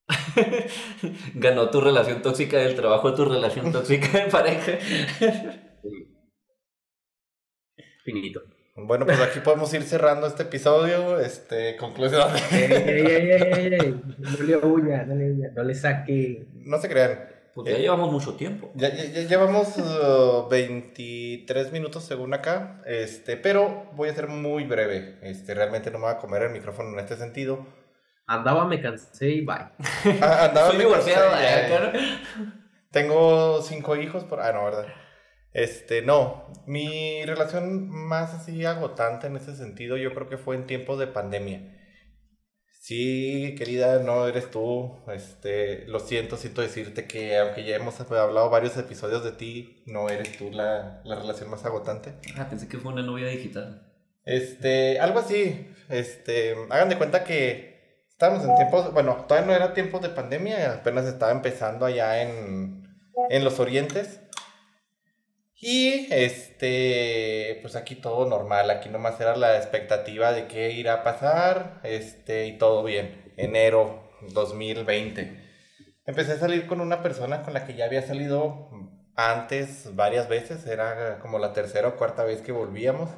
Ganó 1.35 1.71
tu 1.71 1.81
relación 1.81 2.23
tóxica 2.23 2.59
del 2.59 2.75
trabajo, 2.75 3.14
tu 3.14 3.25
relación 3.25 3.73
tóxica 3.73 4.18
de 4.18 4.31
pareja. 4.31 4.73
Finito. 8.05 8.42
Bueno, 8.87 9.07
pues 9.07 9.21
aquí 9.21 9.41
podemos 9.41 9.73
ir 9.75 9.83
cerrando 9.83 10.27
este 10.27 10.45
episodio. 10.45 11.19
Este, 11.21 11.77
conclusión. 11.77 12.29
ey, 12.53 12.62
ey, 12.62 13.07
ey, 13.07 13.31
ey, 13.31 13.75
ey, 13.75 14.03
no 14.19 14.45
le 14.45 14.57
huya, 14.57 15.05
no 15.05 15.14
le 15.14 15.33
huya, 15.33 15.51
no 15.55 15.62
le 15.64 15.75
saque. 15.75 16.47
No 16.55 16.79
se 16.79 16.88
crean. 16.88 17.19
Pues 17.55 17.69
ya 17.71 17.77
Eh, 17.77 17.81
llevamos 17.81 18.12
mucho 18.12 18.35
tiempo. 18.35 18.71
Ya, 18.77 18.88
ya- 18.95 19.05
ya 19.05 19.23
llevamos 19.23 19.77
uh, 19.79 20.49
23 20.49 21.73
minutos 21.73 22.05
según 22.05 22.33
acá, 22.35 22.81
este, 22.87 23.37
pero 23.37 23.91
voy 23.95 24.11
a 24.11 24.14
ser 24.14 24.29
muy 24.29 24.64
breve. 24.64 25.19
Este, 25.23 25.55
realmente 25.55 25.91
no 25.91 25.99
me 25.99 26.05
voy 26.05 26.14
a 26.14 26.19
comer 26.19 26.43
el 26.43 26.51
micrófono 26.53 26.91
en 26.93 27.01
este 27.01 27.17
sentido. 27.17 27.67
Andaba, 28.27 28.64
me 28.67 28.81
cansé 28.81 29.29
y 29.31 29.41
bye. 29.45 29.57
Ah, 30.21 30.45
andaba 30.51 30.69
Soy 30.69 30.79
me 30.79 30.85
divorciado. 30.85 31.31
cansé, 31.31 31.45
ya, 31.45 31.59
eh, 31.59 31.62
ya. 31.62 31.67
claro. 31.79 31.93
Tengo 32.91 33.61
cinco 33.62 33.97
hijos 33.97 34.25
por... 34.25 34.41
Ah, 34.41 34.53
no, 34.53 34.64
¿verdad? 34.64 34.87
Este, 35.53 36.03
no. 36.03 36.53
Mi 36.67 37.25
relación 37.25 37.89
más 37.89 38.35
así 38.35 38.65
agotante 38.65 39.27
en 39.27 39.37
ese 39.37 39.57
sentido 39.57 39.97
yo 39.97 40.15
creo 40.15 40.29
que 40.29 40.39
fue 40.39 40.57
en 40.57 40.67
tiempos 40.67 40.99
de 40.99 41.07
pandemia. 41.07 41.75
Sí, 42.81 43.55
querida, 43.59 44.03
no 44.03 44.27
eres 44.27 44.51
tú. 44.51 44.97
Este, 45.13 45.87
lo 45.89 46.01
siento, 46.01 46.37
siento 46.37 46.63
decirte 46.63 47.07
que 47.07 47.37
aunque 47.37 47.65
ya 47.65 47.77
hemos 47.77 48.01
hablado 48.01 48.49
varios 48.49 48.77
episodios 48.79 49.23
de 49.25 49.33
ti, 49.33 49.83
no 49.87 50.09
eres 50.09 50.39
tú 50.39 50.51
la, 50.51 51.03
la 51.05 51.17
relación 51.17 51.51
más 51.51 51.65
agotante. 51.67 52.15
Ah, 52.37 52.47
pensé 52.49 52.67
que 52.67 52.79
fue 52.79 52.93
una 52.93 53.03
novia 53.03 53.27
digital. 53.27 53.93
Este, 54.25 55.01
algo 55.01 55.19
así. 55.19 55.69
Este, 55.91 56.55
hagan 56.71 56.89
de 56.89 56.97
cuenta 56.97 57.25
que 57.25 58.07
estábamos 58.11 58.45
en 58.45 58.55
tiempos, 58.57 58.93
bueno, 58.93 59.25
todavía 59.29 59.47
no 59.47 59.55
era 59.55 59.75
tiempos 59.75 60.01
de 60.03 60.09
pandemia, 60.09 60.73
apenas 60.73 61.07
estaba 61.07 61.33
empezando 61.33 61.85
allá 61.85 62.23
en, 62.23 62.85
en 63.29 63.45
los 63.45 63.61
orientes. 63.61 64.21
Y 65.61 66.07
este, 66.12 67.59
pues 67.62 67.75
aquí 67.75 67.97
todo 67.97 68.29
normal, 68.29 68.71
aquí 68.71 68.88
nomás 68.88 69.21
era 69.21 69.37
la 69.37 69.57
expectativa 69.57 70.33
de 70.33 70.47
qué 70.47 70.71
irá 70.71 70.94
a 70.94 71.03
pasar, 71.03 71.81
este, 71.83 72.47
y 72.47 72.59
todo 72.59 72.85
bien. 72.85 73.33
Enero 73.37 74.09
2020. 74.33 75.49
Empecé 76.07 76.33
a 76.33 76.38
salir 76.38 76.66
con 76.66 76.81
una 76.81 77.03
persona 77.03 77.42
con 77.42 77.55
la 77.55 77.66
que 77.66 77.75
ya 77.75 77.87
había 77.87 78.03
salido 78.03 78.71
antes 79.16 79.94
varias 79.97 80.29
veces, 80.29 80.64
era 80.66 81.18
como 81.18 81.40
la 81.40 81.53
tercera 81.53 81.88
o 81.88 81.97
cuarta 81.97 82.23
vez 82.23 82.40
que 82.40 82.53
volvíamos. 82.53 83.11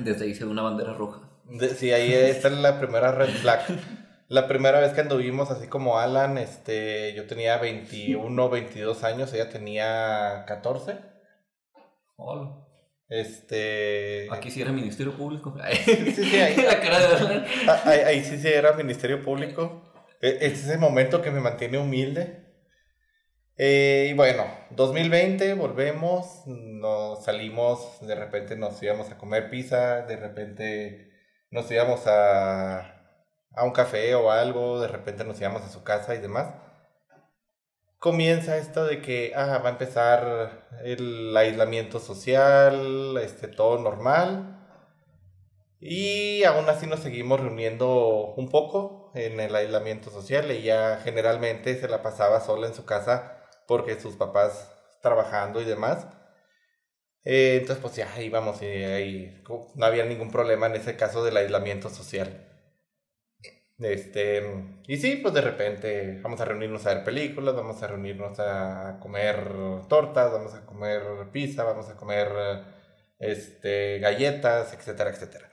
Desde 0.00 0.24
ahí 0.26 0.34
se 0.34 0.44
ve 0.44 0.50
una 0.50 0.62
bandera 0.62 0.92
roja. 0.92 1.30
De- 1.44 1.70
sí, 1.70 1.92
ahí 1.92 2.12
esta 2.12 2.48
es 2.48 2.54
la 2.54 2.78
primera 2.78 3.12
red 3.12 3.28
flag. 3.30 3.60
La 4.28 4.48
primera 4.48 4.80
vez 4.80 4.92
que 4.92 5.02
anduvimos 5.02 5.50
así 5.50 5.68
como 5.68 5.98
Alan, 5.98 6.36
este, 6.38 7.14
yo 7.14 7.26
tenía 7.26 7.58
21, 7.58 8.48
22 8.50 9.04
años, 9.04 9.32
ella 9.32 9.48
tenía 9.48 10.44
14. 10.46 10.96
Hola. 12.16 12.66
Este... 13.08 14.26
Aquí 14.32 14.50
sí 14.50 14.62
era 14.62 14.72
Ministerio 14.72 15.16
Público. 15.16 15.56
Sí, 15.84 16.12
sí, 16.12 16.40
ahí, 16.40 16.56
La 16.66 16.80
cara 16.80 16.98
de 16.98 17.46
ah, 17.68 17.82
ahí, 17.84 18.00
ahí 18.00 18.24
sí, 18.24 18.38
sí 18.38 18.48
era 18.48 18.72
Ministerio 18.72 19.22
Público. 19.22 19.82
E- 20.20 20.38
Es 20.40 20.64
ese 20.64 20.78
momento 20.78 21.22
que 21.22 21.30
me 21.30 21.40
mantiene 21.40 21.78
humilde. 21.78 22.46
Eh, 23.58 24.08
y 24.10 24.14
bueno, 24.14 24.44
2020 24.70 25.54
volvemos, 25.54 26.42
nos 26.46 27.24
salimos, 27.24 28.00
de 28.00 28.14
repente 28.14 28.56
nos 28.56 28.82
íbamos 28.82 29.10
a 29.10 29.16
comer 29.16 29.48
pizza, 29.48 30.02
de 30.02 30.16
repente 30.16 31.10
nos 31.50 31.70
íbamos 31.70 32.06
a, 32.06 32.95
a 33.56 33.64
un 33.64 33.72
café 33.72 34.14
o 34.14 34.30
algo, 34.30 34.80
de 34.80 34.88
repente 34.88 35.24
nos 35.24 35.40
íbamos 35.40 35.62
a 35.62 35.70
su 35.70 35.82
casa 35.82 36.14
y 36.14 36.18
demás. 36.18 36.54
Comienza 37.98 38.58
esto 38.58 38.84
de 38.84 39.00
que 39.00 39.32
ah, 39.34 39.58
va 39.58 39.70
a 39.70 39.72
empezar 39.72 40.68
el 40.84 41.34
aislamiento 41.36 41.98
social, 41.98 43.16
este, 43.22 43.48
todo 43.48 43.78
normal. 43.78 44.52
Y 45.80 46.44
aún 46.44 46.68
así 46.68 46.86
nos 46.86 47.00
seguimos 47.00 47.40
reuniendo 47.40 48.34
un 48.36 48.50
poco 48.50 49.10
en 49.14 49.40
el 49.40 49.54
aislamiento 49.56 50.10
social. 50.10 50.50
Ella 50.50 51.00
generalmente 51.02 51.80
se 51.80 51.88
la 51.88 52.02
pasaba 52.02 52.40
sola 52.40 52.66
en 52.66 52.74
su 52.74 52.84
casa 52.84 53.42
porque 53.66 53.98
sus 53.98 54.16
papás 54.16 54.70
trabajando 55.02 55.62
y 55.62 55.64
demás. 55.64 56.06
Eh, 57.24 57.58
entonces, 57.60 57.82
pues 57.82 57.96
ya 57.96 58.22
íbamos 58.22 58.62
y 58.62 59.42
no 59.74 59.86
había 59.86 60.04
ningún 60.04 60.30
problema 60.30 60.66
en 60.66 60.76
ese 60.76 60.96
caso 60.96 61.24
del 61.24 61.38
aislamiento 61.38 61.88
social. 61.90 62.45
Este, 63.78 64.42
y 64.86 64.96
sí, 64.96 65.16
pues 65.16 65.34
de 65.34 65.42
repente 65.42 66.20
vamos 66.22 66.40
a 66.40 66.46
reunirnos 66.46 66.86
a 66.86 66.94
ver 66.94 67.04
películas, 67.04 67.54
vamos 67.54 67.82
a 67.82 67.86
reunirnos 67.86 68.38
a 68.40 68.98
comer 69.00 69.36
tortas, 69.88 70.32
vamos 70.32 70.54
a 70.54 70.64
comer 70.64 71.02
pizza, 71.30 71.62
vamos 71.64 71.88
a 71.90 71.96
comer 71.96 72.28
este, 73.18 73.98
galletas, 73.98 74.72
etcétera, 74.72 75.10
etcétera. 75.10 75.50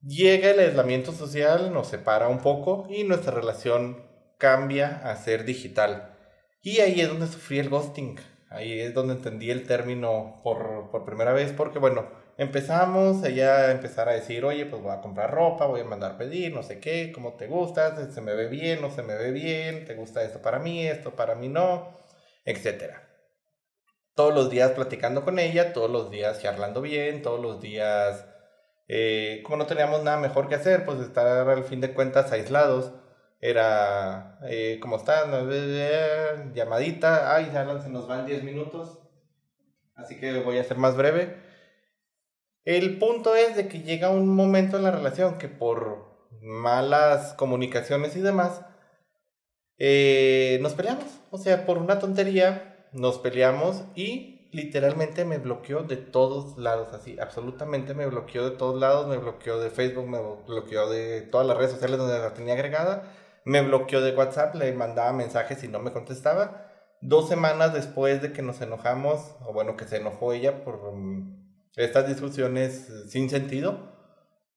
Llega 0.00 0.50
el 0.50 0.60
aislamiento 0.60 1.12
social, 1.12 1.72
nos 1.72 1.88
separa 1.88 2.28
un 2.28 2.38
poco 2.38 2.86
y 2.88 3.04
nuestra 3.04 3.32
relación 3.32 4.06
cambia 4.38 5.00
a 5.04 5.16
ser 5.16 5.44
digital. 5.44 6.16
Y 6.62 6.78
ahí 6.78 7.00
es 7.00 7.08
donde 7.08 7.26
sufrí 7.26 7.58
el 7.58 7.68
ghosting. 7.68 8.18
Ahí 8.50 8.80
es 8.80 8.94
donde 8.94 9.14
entendí 9.14 9.50
el 9.50 9.66
término 9.66 10.40
por, 10.42 10.90
por 10.90 11.04
primera 11.04 11.32
vez, 11.32 11.52
porque 11.52 11.78
bueno, 11.78 12.08
empezamos 12.38 13.24
ella 13.24 13.56
a 13.56 13.70
empezar 13.72 14.08
a 14.08 14.12
decir, 14.12 14.44
oye, 14.44 14.64
pues 14.64 14.80
voy 14.80 14.92
a 14.92 15.00
comprar 15.00 15.30
ropa, 15.30 15.66
voy 15.66 15.80
a 15.80 15.84
mandar 15.84 16.16
pedir, 16.16 16.54
no 16.54 16.62
sé 16.62 16.78
qué, 16.78 17.10
cómo 17.12 17.34
te 17.34 17.48
gusta, 17.48 18.10
se 18.10 18.20
me 18.20 18.34
ve 18.34 18.46
bien, 18.46 18.80
no 18.80 18.90
se 18.90 19.02
me 19.02 19.16
ve 19.16 19.32
bien, 19.32 19.84
te 19.84 19.94
gusta 19.96 20.22
esto 20.22 20.40
para 20.40 20.60
mí, 20.60 20.86
esto 20.86 21.16
para 21.16 21.34
mí 21.34 21.48
no, 21.48 21.98
etcétera. 22.44 23.08
Todos 24.14 24.32
los 24.32 24.50
días 24.50 24.70
platicando 24.72 25.24
con 25.24 25.40
ella, 25.40 25.72
todos 25.72 25.90
los 25.90 26.10
días 26.10 26.40
charlando 26.40 26.80
bien, 26.80 27.22
todos 27.22 27.40
los 27.40 27.60
días, 27.60 28.24
eh, 28.86 29.42
como 29.44 29.56
no 29.56 29.66
teníamos 29.66 30.04
nada 30.04 30.16
mejor 30.18 30.48
que 30.48 30.54
hacer, 30.54 30.84
pues 30.84 31.00
estar 31.00 31.26
al 31.26 31.64
fin 31.64 31.80
de 31.80 31.92
cuentas 31.92 32.30
aislados 32.30 32.92
era, 33.40 34.38
eh, 34.44 34.78
¿cómo 34.80 34.96
están? 34.96 35.32
Llamadita, 36.54 37.34
ay, 37.34 37.50
ya 37.52 37.80
se 37.80 37.88
nos 37.88 38.06
van 38.06 38.26
10 38.26 38.44
minutos, 38.44 39.00
así 39.96 40.18
que 40.20 40.40
voy 40.40 40.58
a 40.58 40.64
ser 40.64 40.76
más 40.76 40.96
breve. 40.96 41.47
El 42.68 42.98
punto 42.98 43.34
es 43.34 43.56
de 43.56 43.66
que 43.66 43.80
llega 43.80 44.10
un 44.10 44.28
momento 44.28 44.76
en 44.76 44.82
la 44.82 44.90
relación 44.90 45.38
que 45.38 45.48
por 45.48 46.04
malas 46.42 47.32
comunicaciones 47.32 48.14
y 48.14 48.20
demás, 48.20 48.60
eh, 49.78 50.58
nos 50.60 50.74
peleamos. 50.74 51.06
O 51.30 51.38
sea, 51.38 51.64
por 51.64 51.78
una 51.78 51.98
tontería, 51.98 52.86
nos 52.92 53.18
peleamos 53.18 53.84
y 53.94 54.50
literalmente 54.52 55.24
me 55.24 55.38
bloqueó 55.38 55.84
de 55.84 55.96
todos 55.96 56.58
lados, 56.58 56.92
así, 56.92 57.18
absolutamente 57.18 57.94
me 57.94 58.06
bloqueó 58.06 58.50
de 58.50 58.56
todos 58.56 58.78
lados, 58.78 59.06
me 59.06 59.16
bloqueó 59.16 59.58
de 59.58 59.70
Facebook, 59.70 60.06
me 60.06 60.18
bloqueó 60.46 60.90
de 60.90 61.22
todas 61.22 61.46
las 61.46 61.56
redes 61.56 61.72
sociales 61.72 61.98
donde 61.98 62.18
la 62.18 62.34
tenía 62.34 62.52
agregada 62.52 63.14
me 63.48 63.62
bloqueó 63.62 64.02
de 64.02 64.14
WhatsApp, 64.14 64.54
le 64.56 64.72
mandaba 64.74 65.10
mensajes 65.14 65.64
y 65.64 65.68
no 65.68 65.78
me 65.78 65.90
contestaba. 65.90 66.66
Dos 67.00 67.30
semanas 67.30 67.72
después 67.72 68.20
de 68.20 68.32
que 68.32 68.42
nos 68.42 68.60
enojamos, 68.60 69.36
o 69.46 69.54
bueno, 69.54 69.74
que 69.74 69.86
se 69.86 69.96
enojó 69.96 70.34
ella 70.34 70.62
por 70.64 70.92
mm, 70.92 71.47
estas 71.76 72.08
discusiones 72.08 72.88
sin 73.08 73.30
sentido, 73.30 73.96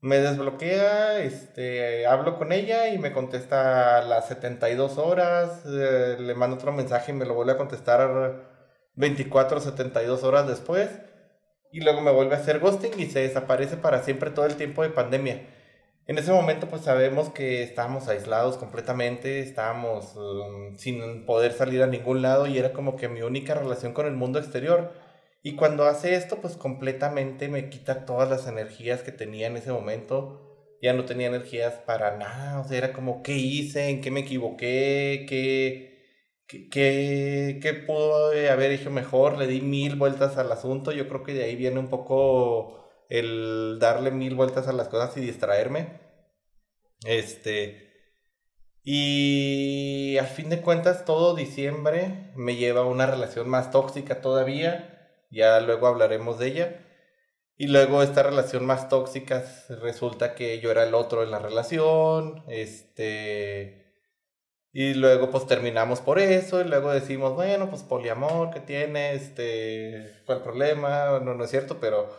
me 0.01 0.17
desbloquea, 0.17 1.19
este, 1.19 2.07
hablo 2.07 2.37
con 2.37 2.51
ella 2.51 2.89
y 2.89 2.97
me 2.97 3.11
contesta 3.11 3.99
a 3.99 4.01
las 4.03 4.27
72 4.27 4.97
horas, 4.97 5.63
eh, 5.65 6.17
le 6.19 6.33
mando 6.33 6.55
otro 6.55 6.71
mensaje 6.71 7.11
y 7.11 7.15
me 7.15 7.25
lo 7.25 7.35
vuelve 7.35 7.53
a 7.53 7.57
contestar 7.57 8.49
24 8.95 9.57
o 9.57 9.61
72 9.61 10.23
horas 10.23 10.47
después, 10.47 10.89
y 11.71 11.81
luego 11.81 12.01
me 12.01 12.11
vuelve 12.11 12.35
a 12.35 12.39
hacer 12.39 12.59
ghosting 12.59 12.99
y 12.99 13.05
se 13.05 13.19
desaparece 13.19 13.77
para 13.77 14.03
siempre 14.03 14.31
todo 14.31 14.45
el 14.45 14.55
tiempo 14.55 14.83
de 14.83 14.89
pandemia. 14.89 15.41
En 16.07 16.17
ese 16.17 16.31
momento 16.31 16.67
pues 16.67 16.81
sabemos 16.81 17.29
que 17.29 17.63
estábamos 17.63 18.07
aislados 18.07 18.57
completamente, 18.57 19.39
estábamos 19.39 20.15
um, 20.15 20.75
sin 20.75 21.25
poder 21.25 21.53
salir 21.53 21.83
a 21.83 21.87
ningún 21.87 22.21
lado 22.21 22.47
y 22.47 22.57
era 22.57 22.73
como 22.73 22.95
que 22.95 23.07
mi 23.07 23.21
única 23.21 23.53
relación 23.53 23.93
con 23.93 24.07
el 24.07 24.13
mundo 24.13 24.39
exterior. 24.39 24.91
Y 25.43 25.55
cuando 25.55 25.85
hace 25.85 26.15
esto 26.15 26.37
pues 26.41 26.55
completamente 26.55 27.47
me 27.47 27.69
quita 27.69 28.05
todas 28.05 28.29
las 28.29 28.47
energías 28.47 29.01
que 29.01 29.11
tenía 29.11 29.47
en 29.47 29.57
ese 29.57 29.71
momento. 29.71 30.47
Ya 30.81 30.93
no 30.93 31.05
tenía 31.05 31.27
energías 31.27 31.75
para 31.85 32.17
nada, 32.17 32.59
o 32.59 32.67
sea, 32.67 32.77
era 32.77 32.93
como 32.93 33.21
qué 33.21 33.33
hice, 33.37 33.89
en 33.89 34.01
qué 34.01 34.09
me 34.09 34.21
equivoqué, 34.21 35.25
qué, 35.29 35.91
qué, 36.47 37.59
qué, 37.61 37.73
pudo 37.73 38.31
haber 38.51 38.71
hecho 38.71 38.89
mejor, 38.89 39.37
le 39.37 39.45
di 39.45 39.61
mil 39.61 39.95
vueltas 39.95 40.37
al 40.37 40.51
asunto, 40.51 40.91
yo 40.91 41.07
creo 41.07 41.23
que 41.23 41.33
de 41.35 41.43
ahí 41.43 41.55
viene 41.55 41.79
un 41.79 41.89
poco 41.89 42.89
el 43.09 43.77
darle 43.79 44.09
mil 44.09 44.35
vueltas 44.35 44.67
a 44.67 44.73
las 44.73 44.87
cosas 44.87 45.15
y 45.17 45.21
distraerme. 45.21 45.99
Este. 47.05 47.91
Y 48.83 50.17
al 50.17 50.27
fin 50.27 50.49
de 50.49 50.61
cuentas, 50.61 51.05
todo 51.05 51.35
diciembre 51.35 52.31
me 52.35 52.55
lleva 52.55 52.81
a 52.81 52.85
una 52.85 53.05
relación 53.05 53.49
más 53.49 53.71
tóxica 53.71 54.21
todavía. 54.21 55.00
Ya 55.31 55.59
luego 55.61 55.87
hablaremos 55.87 56.39
de 56.39 56.47
ella. 56.47 56.85
Y 57.57 57.67
luego 57.67 58.03
esta 58.03 58.23
relación 58.23 58.65
más 58.65 58.89
tóxica 58.89 59.43
resulta 59.81 60.35
que 60.35 60.59
yo 60.59 60.71
era 60.71 60.83
el 60.83 60.93
otro 60.93 61.23
en 61.23 61.31
la 61.31 61.39
relación. 61.39 62.43
Este. 62.47 63.95
Y 64.73 64.93
luego 64.93 65.31
pues 65.31 65.47
terminamos 65.47 66.01
por 66.01 66.19
eso. 66.19 66.61
Y 66.61 66.65
luego 66.65 66.91
decimos, 66.91 67.33
bueno, 67.33 67.69
pues 67.69 67.83
poliamor, 67.83 68.51
¿qué 68.51 68.59
tiene? 68.59 69.13
Este. 69.13 70.21
¿Cuál 70.25 70.43
problema? 70.43 71.19
No, 71.19 71.33
no 71.33 71.43
es 71.43 71.51
cierto, 71.51 71.79
pero 71.79 72.09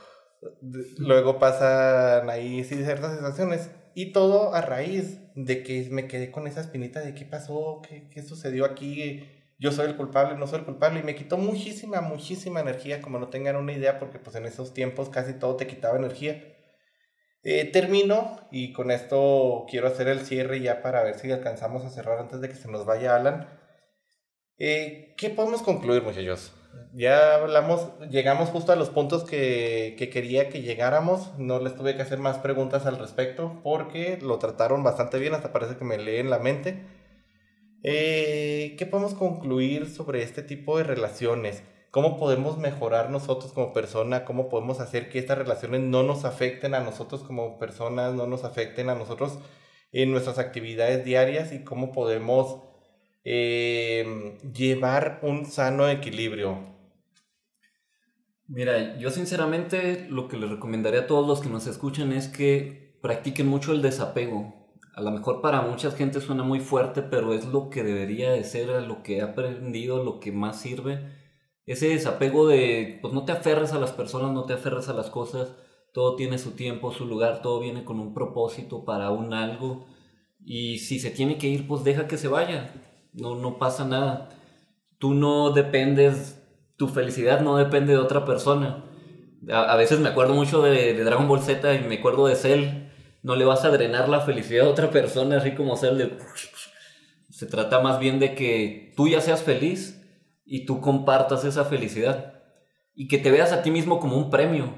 Luego 0.99 1.39
pasan 1.39 2.29
ahí 2.31 2.65
ciertas 2.65 3.15
sensaciones. 3.15 3.71
Y 3.95 4.13
todo 4.13 4.55
a 4.55 4.63
raíz 4.63 5.21
de 5.35 5.63
que 5.63 5.89
me 5.91 6.09
quedé 6.09 6.31
con 6.31 6.47
esa 6.47 6.61
espinita 6.61 7.01
de 7.01 7.15
qué 7.15 7.25
pasó, 7.25 7.83
qué, 7.87 8.09
qué 8.09 8.23
sucedió 8.23 8.65
aquí, 8.65 9.25
yo 9.63 9.71
soy 9.71 9.87
el 9.87 9.97
culpable, 9.97 10.37
no 10.37 10.49
soy 10.49 10.59
el 10.59 10.65
culpable. 10.65 11.01
Y 11.01 11.03
me 11.05 11.15
quitó 11.15 11.39
muchísima, 11.39 12.01
muchísima 12.01 12.61
energía, 12.61 13.01
como 13.01 13.21
no 13.21 13.29
tengan 13.29 13.55
una 13.55 13.73
idea, 13.73 14.01
porque 14.01 14.19
pues 14.19 14.35
en 14.35 14.45
esos 14.45 14.75
tiempos 14.75 15.09
casi 15.09 15.35
todo 15.35 15.55
te 15.55 15.69
quitaba 15.69 15.97
energía. 15.97 16.43
Eh, 17.45 17.71
termino 17.73 18.41
y 18.51 18.73
con 18.73 18.91
esto 18.91 19.67
quiero 19.69 19.89
hacer 19.89 20.09
el 20.09 20.21
cierre 20.21 20.61
ya 20.61 20.81
para 20.83 21.03
ver 21.03 21.19
si 21.19 21.31
alcanzamos 21.31 21.85
a 21.85 21.91
cerrar 21.91 22.19
antes 22.19 22.41
de 22.41 22.49
que 22.49 22.57
se 22.57 22.69
nos 22.69 22.85
vaya 22.85 23.15
Alan. 23.15 23.49
Eh, 24.59 25.15
¿Qué 25.17 25.31
podemos 25.31 25.63
concluir, 25.63 26.03
muchachos? 26.03 26.53
ya 26.95 27.35
hablamos, 27.35 27.91
llegamos 28.11 28.49
justo 28.49 28.73
a 28.73 28.77
los 28.77 28.89
puntos 28.91 29.25
que, 29.25 29.95
que, 29.99 30.11
quería 30.11 30.49
que 30.49 30.63
llegáramos. 30.63 31.39
No 31.39 31.61
les 31.61 31.77
tuve 31.77 31.95
que 31.95 32.03
hacer 32.03 32.19
más 32.19 32.39
preguntas 32.39 32.87
al 32.87 32.99
respecto 32.99 33.61
porque 33.63 34.19
lo 34.21 34.39
trataron 34.39 34.83
bastante 34.83 35.19
bien, 35.19 35.35
hasta 35.35 35.53
parece 35.53 35.77
que 35.77 35.85
me 35.85 35.99
leen 35.99 36.31
la 36.31 36.41
mente. 36.41 37.02
Eh, 37.83 38.77
¿Qué 38.79 38.87
podemos 38.87 39.15
concluir 39.15 39.89
sobre 39.89 40.23
este 40.23 40.43
tipo 40.43 40.79
de 40.79 40.85
relaciones? 40.85 41.63
¿Cómo 41.91 42.17
podemos 42.17 42.59
mejorar 42.59 43.11
nosotros 43.11 43.53
como 43.53 43.73
persona? 43.73 44.25
¿Cómo 44.25 44.49
podemos 44.49 44.81
hacer 44.81 45.11
que 45.11 45.19
estas 45.19 45.39
relaciones 45.39 45.81
no 45.81 46.03
nos 46.03 46.25
afecten 46.25 46.75
a 46.75 46.81
nosotros 46.81 47.23
como 47.23 47.59
personas, 47.59 48.15
no 48.15 48.27
nos 48.27 48.45
afecten 48.45 48.89
a 48.89 48.95
nosotros 48.95 49.39
en 49.91 50.13
nuestras 50.13 50.39
actividades 50.39 51.05
diarias? 51.05 51.53
¿Y 51.53 51.65
cómo 51.65 51.93
podemos 51.93 52.63
eh, 53.25 54.39
llevar 54.55 55.19
un 55.23 55.45
sano 55.47 55.89
equilibrio? 55.89 56.73
Mira, 58.47 58.97
yo 58.99 59.11
sinceramente 59.11 60.07
lo 60.09 60.29
que 60.29 60.37
les 60.37 60.51
recomendaría 60.51 61.01
a 61.01 61.07
todos 61.07 61.27
los 61.27 61.41
que 61.41 61.49
nos 61.49 61.67
escuchan 61.67 62.13
es 62.13 62.29
que 62.29 62.99
practiquen 63.03 63.49
mucho 63.49 63.73
el 63.73 63.83
desapego. 63.83 64.62
A 64.95 65.01
lo 65.01 65.11
mejor 65.11 65.41
para 65.41 65.63
mucha 65.63 65.91
gente 65.91 66.21
suena 66.21 66.43
muy 66.43 66.61
fuerte, 66.61 67.03
pero 67.03 67.33
es 67.33 67.47
lo 67.47 67.71
que 67.71 67.83
debería 67.83 68.31
de 68.31 68.45
ser, 68.45 68.69
lo 68.83 69.03
que 69.03 69.19
he 69.19 69.23
aprendido, 69.23 70.03
lo 70.05 70.21
que 70.21 70.33
más 70.33 70.61
sirve. 70.61 71.11
Ese 71.67 71.89
desapego 71.89 72.47
de, 72.47 72.99
pues 73.01 73.15
no 73.15 73.25
te 73.25 73.33
aferres 73.33 73.73
a 73.73 73.79
las 73.79 73.93
personas, 73.93 74.33
no 74.33 74.45
te 74.45 74.55
aferres 74.55 74.89
a 74.89 74.95
las 74.95 75.11
cosas, 75.11 75.55
todo 75.93 76.17
tiene 76.17 76.39
su 76.39 76.53
tiempo, 76.53 76.93
su 76.93 77.07
lugar, 77.07 77.43
todo 77.43 77.61
viene 77.61 77.85
con 77.85 78.01
un 78.01 78.15
propósito 78.15 78.85
para 78.85 79.11
un 79.11 79.33
algo. 79.35 79.87
Y 80.45 80.79
si 80.79 80.99
se 80.99 81.11
tiene 81.11 81.39
que 81.39 81.49
ir, 81.49 81.67
pues 81.69 81.85
deja 81.85 82.07
que 82.09 82.19
se 82.19 82.29
vaya 82.29 82.73
no, 83.13 83.37
no 83.37 83.59
pasa 83.59 83.85
nada. 83.85 84.31
Tú 84.99 85.15
no 85.15 85.51
dependes, 85.51 86.43
tu 86.77 86.89
felicidad 86.89 87.41
no 87.41 87.57
depende 87.57 87.93
de 87.93 87.99
otra 87.99 88.25
persona. 88.25 88.85
A, 89.51 89.77
veces 89.77 89.99
me 89.99 90.09
acuerdo 90.09 90.35
mucho 90.35 90.63
de, 90.63 90.95
Dragon 91.03 91.27
Ball 91.27 91.41
Z 91.41 91.75
y 91.75 91.81
me 91.81 91.97
acuerdo 91.97 92.27
de 92.27 92.37
Cell. 92.37 92.82
No 93.23 93.37
le 93.37 93.45
vas 93.45 93.65
a 93.65 93.71
drenar 93.71 94.09
la 94.09 94.21
felicidad 94.21 94.67
a 94.67 94.71
otra 94.71 94.91
persona, 94.91 95.39
así 95.39 95.55
como 95.55 95.77
Cell 95.77 95.97
de... 95.97 96.19
Se 97.31 97.47
trata 97.47 97.81
más 97.81 97.99
bien 97.99 98.21
de 98.21 98.35
que 98.35 98.93
tú 98.97 99.09
ya 99.09 99.21
seas 99.21 99.43
feliz, 99.43 100.03
y 100.45 100.67
tú 100.67 100.81
compartas 100.81 101.45
esa 101.45 101.65
felicidad. 101.65 102.43
Y 102.95 103.09
que 103.09 103.19
te 103.19 103.31
veas 103.31 103.53
a 103.53 103.63
ti 103.63 103.71
mismo 103.71 104.01
como 104.01 104.17
un 104.17 104.31
premio. 104.31 104.75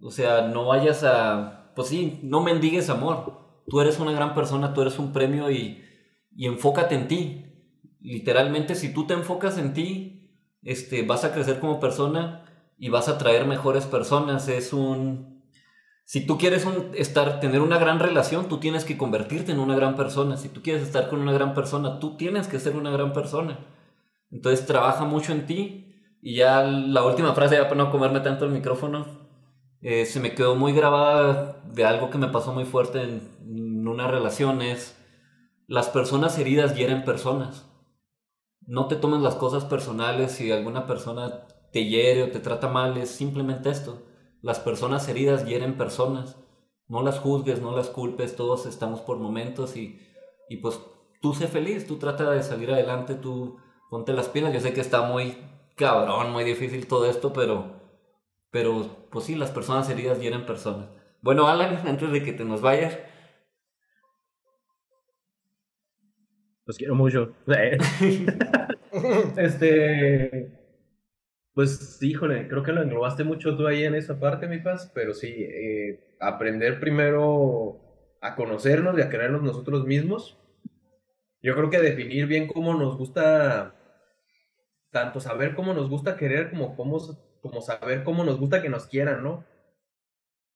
O 0.00 0.10
sea, 0.10 0.42
no 0.42 0.66
vayas 0.66 1.02
a, 1.02 1.72
pues 1.74 1.88
sí, 1.88 2.20
no 2.22 2.42
mendigues 2.42 2.90
amor. 2.90 3.62
Tú 3.66 3.80
eres 3.80 3.98
una 3.98 4.12
gran 4.12 4.34
persona, 4.34 4.72
tú 4.72 4.82
eres 4.82 4.98
un 4.98 5.12
premio 5.12 5.50
y, 5.50 5.82
y 6.34 6.46
enfócate 6.46 6.94
en 6.94 7.08
ti. 7.08 7.44
Literalmente, 8.00 8.76
si 8.76 8.94
tú 8.94 9.06
te 9.06 9.14
enfocas 9.14 9.58
en 9.58 9.74
ti, 9.74 10.30
este, 10.62 11.02
vas 11.02 11.24
a 11.24 11.32
crecer 11.32 11.58
como 11.58 11.80
persona 11.80 12.44
y 12.78 12.88
vas 12.88 13.08
a 13.08 13.18
traer 13.18 13.46
mejores 13.46 13.86
personas. 13.86 14.48
Es 14.48 14.72
un... 14.72 15.35
Si 16.06 16.24
tú 16.24 16.38
quieres 16.38 16.64
estar, 16.94 17.40
tener 17.40 17.60
una 17.60 17.78
gran 17.78 17.98
relación, 17.98 18.48
tú 18.48 18.58
tienes 18.58 18.84
que 18.84 18.96
convertirte 18.96 19.50
en 19.50 19.58
una 19.58 19.74
gran 19.74 19.96
persona. 19.96 20.36
Si 20.36 20.48
tú 20.48 20.62
quieres 20.62 20.84
estar 20.84 21.08
con 21.08 21.20
una 21.20 21.32
gran 21.32 21.52
persona, 21.52 21.98
tú 21.98 22.16
tienes 22.16 22.46
que 22.46 22.60
ser 22.60 22.76
una 22.76 22.92
gran 22.92 23.12
persona. 23.12 23.58
Entonces 24.30 24.66
trabaja 24.66 25.04
mucho 25.04 25.32
en 25.32 25.46
ti. 25.46 25.82
Y 26.22 26.36
ya 26.36 26.62
la 26.62 27.02
última 27.02 27.34
frase, 27.34 27.56
ya 27.56 27.64
para 27.64 27.82
no 27.82 27.90
comerme 27.90 28.20
tanto 28.20 28.44
el 28.44 28.52
micrófono, 28.52 29.04
eh, 29.80 30.06
se 30.06 30.20
me 30.20 30.32
quedó 30.36 30.54
muy 30.54 30.72
grabada 30.72 31.60
de 31.64 31.84
algo 31.84 32.08
que 32.08 32.18
me 32.18 32.28
pasó 32.28 32.52
muy 32.52 32.66
fuerte 32.66 33.02
en, 33.02 33.28
en 33.44 33.88
una 33.88 34.06
relación, 34.06 34.62
es 34.62 34.96
las 35.66 35.88
personas 35.88 36.38
heridas 36.38 36.76
hieren 36.76 37.04
personas. 37.04 37.66
No 38.60 38.86
te 38.86 38.94
tomes 38.94 39.22
las 39.22 39.34
cosas 39.34 39.64
personales 39.64 40.30
si 40.30 40.52
alguna 40.52 40.86
persona 40.86 41.48
te 41.72 41.84
hiere 41.84 42.22
o 42.22 42.30
te 42.30 42.38
trata 42.38 42.68
mal, 42.68 42.96
es 42.96 43.10
simplemente 43.10 43.70
esto. 43.70 44.02
Las 44.46 44.60
personas 44.60 45.08
heridas 45.08 45.44
hieren 45.44 45.76
personas. 45.76 46.36
No 46.86 47.02
las 47.02 47.18
juzgues, 47.18 47.60
no 47.60 47.74
las 47.74 47.90
culpes, 47.90 48.36
todos 48.36 48.64
estamos 48.66 49.00
por 49.00 49.18
momentos 49.18 49.76
y, 49.76 49.98
y 50.48 50.58
pues 50.58 50.80
tú 51.20 51.34
sé 51.34 51.48
feliz, 51.48 51.88
tú 51.88 51.98
trata 51.98 52.30
de 52.30 52.44
salir 52.44 52.70
adelante, 52.70 53.16
tú 53.16 53.58
ponte 53.90 54.12
las 54.12 54.28
pilas. 54.28 54.54
Yo 54.54 54.60
sé 54.60 54.72
que 54.72 54.80
está 54.80 55.02
muy 55.02 55.36
cabrón, 55.74 56.30
muy 56.30 56.44
difícil 56.44 56.86
todo 56.86 57.10
esto, 57.10 57.32
pero, 57.32 57.72
pero 58.52 59.08
pues 59.10 59.24
sí, 59.24 59.34
las 59.34 59.50
personas 59.50 59.90
heridas 59.90 60.20
hieren 60.20 60.46
personas. 60.46 60.90
Bueno, 61.22 61.48
Alan, 61.48 61.78
antes 61.88 62.12
de 62.12 62.22
que 62.22 62.32
te 62.32 62.44
nos 62.44 62.60
vayas. 62.60 62.96
Los 66.66 66.78
quiero 66.78 66.94
mucho. 66.94 67.32
este. 69.36 70.65
Pues, 71.56 72.02
híjole, 72.02 72.48
creo 72.48 72.62
que 72.62 72.72
lo 72.72 72.82
englobaste 72.82 73.24
mucho 73.24 73.56
tú 73.56 73.66
ahí 73.66 73.84
en 73.84 73.94
esa 73.94 74.20
parte, 74.20 74.46
mi 74.46 74.58
paz, 74.58 74.92
pero 74.94 75.14
sí, 75.14 75.28
eh, 75.38 76.14
aprender 76.20 76.78
primero 76.78 77.80
a 78.20 78.36
conocernos 78.36 78.98
y 78.98 79.00
a 79.00 79.08
querernos 79.08 79.42
nosotros 79.42 79.86
mismos. 79.86 80.38
Yo 81.40 81.54
creo 81.54 81.70
que 81.70 81.78
definir 81.80 82.26
bien 82.26 82.46
cómo 82.46 82.74
nos 82.74 82.98
gusta, 82.98 83.74
tanto 84.90 85.18
saber 85.18 85.54
cómo 85.54 85.72
nos 85.72 85.88
gusta 85.88 86.18
querer 86.18 86.50
como, 86.50 86.76
cómo, 86.76 86.98
como 87.40 87.62
saber 87.62 88.04
cómo 88.04 88.22
nos 88.22 88.38
gusta 88.38 88.60
que 88.60 88.68
nos 88.68 88.86
quieran, 88.86 89.22
¿no? 89.22 89.42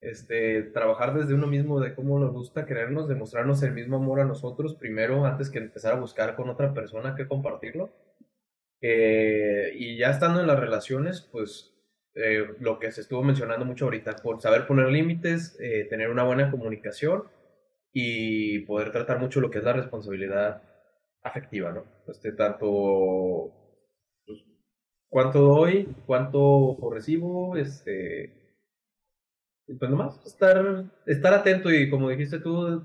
Este, 0.03 0.65
trabajar 0.65 1.15
desde 1.15 1.33
uno 1.33 1.47
mismo 1.47 1.81
de 1.81 1.95
cómo 1.95 2.19
nos 2.19 2.33
gusta 2.33 2.67
querernos, 2.67 3.09
demostrarnos 3.09 3.63
el 3.63 3.73
mismo 3.73 3.97
amor 3.97 4.21
a 4.21 4.27
nosotros 4.27 4.75
primero 4.75 5.25
antes 5.25 5.49
que 5.49 5.61
empezar 5.61 5.95
a 5.95 6.01
buscar 6.01 6.37
con 6.37 6.51
otra 6.51 6.75
persona 6.75 7.15
que 7.15 7.27
compartirlo. 7.27 7.89
Eh, 8.81 9.73
y 9.75 9.97
ya 9.99 10.11
estando 10.11 10.41
en 10.41 10.47
las 10.47 10.59
relaciones, 10.59 11.21
pues 11.21 11.75
eh, 12.15 12.55
lo 12.61 12.79
que 12.79 12.91
se 12.93 13.03
estuvo 13.03 13.23
mencionando 13.23 13.65
mucho 13.65 13.85
ahorita, 13.85 14.17
por 14.17 14.41
saber 14.41 14.67
poner 14.67 14.89
límites, 14.89 15.59
eh, 15.61 15.87
tener 15.89 16.11
una 16.11 16.25
buena 16.25 16.51
comunicación 16.51 17.25
y 17.93 18.61
poder 18.61 18.93
tratar 18.93 19.19
mucho 19.19 19.41
lo 19.41 19.51
que 19.51 19.59
es 19.59 19.65
la 19.65 19.73
responsabilidad 19.75 20.63
afectiva, 21.23 21.73
¿no? 21.73 21.85
Este, 22.09 22.33
tanto 22.33 23.53
pues, 24.27 24.41
cuánto 25.09 25.41
doy, 25.41 25.95
cuánto 26.07 26.79
recibo, 26.91 27.57
este, 27.57 28.33
pues 29.79 29.91
nomás 29.91 30.25
estar, 30.27 30.85
estar 31.07 31.35
atento 31.35 31.71
y 31.71 31.91
como 31.91 32.09
dijiste 32.09 32.41
tú, 32.41 32.85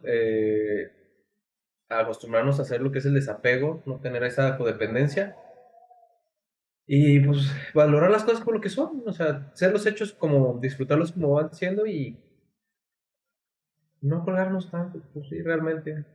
acostumbrarnos 1.90 2.60
a 2.60 2.64
hacer 2.64 2.82
lo 2.82 2.92
que 2.92 3.00
es 3.00 3.06
el 3.06 3.14
desapego, 3.14 3.82
no 3.86 4.00
tener 4.02 4.24
esa 4.24 4.58
codependencia 4.58 5.36
y 6.88 7.20
pues 7.20 7.52
valorar 7.74 8.12
las 8.12 8.24
cosas 8.24 8.42
por 8.42 8.54
lo 8.54 8.62
que 8.62 8.70
son, 8.70 9.04
o 9.06 9.12
sea, 9.12 9.52
ser 9.56 9.72
los 9.72 9.86
hechos 9.86 10.14
como 10.14 10.60
disfrutarlos 10.60 11.12
como 11.12 11.34
van 11.34 11.54
siendo 11.54 11.86
y 11.88 12.20
no 14.02 14.24
colgarnos 14.24 14.70
tanto, 14.70 15.02
pues 15.14 15.28
sí, 15.30 15.42
realmente. 15.42 16.06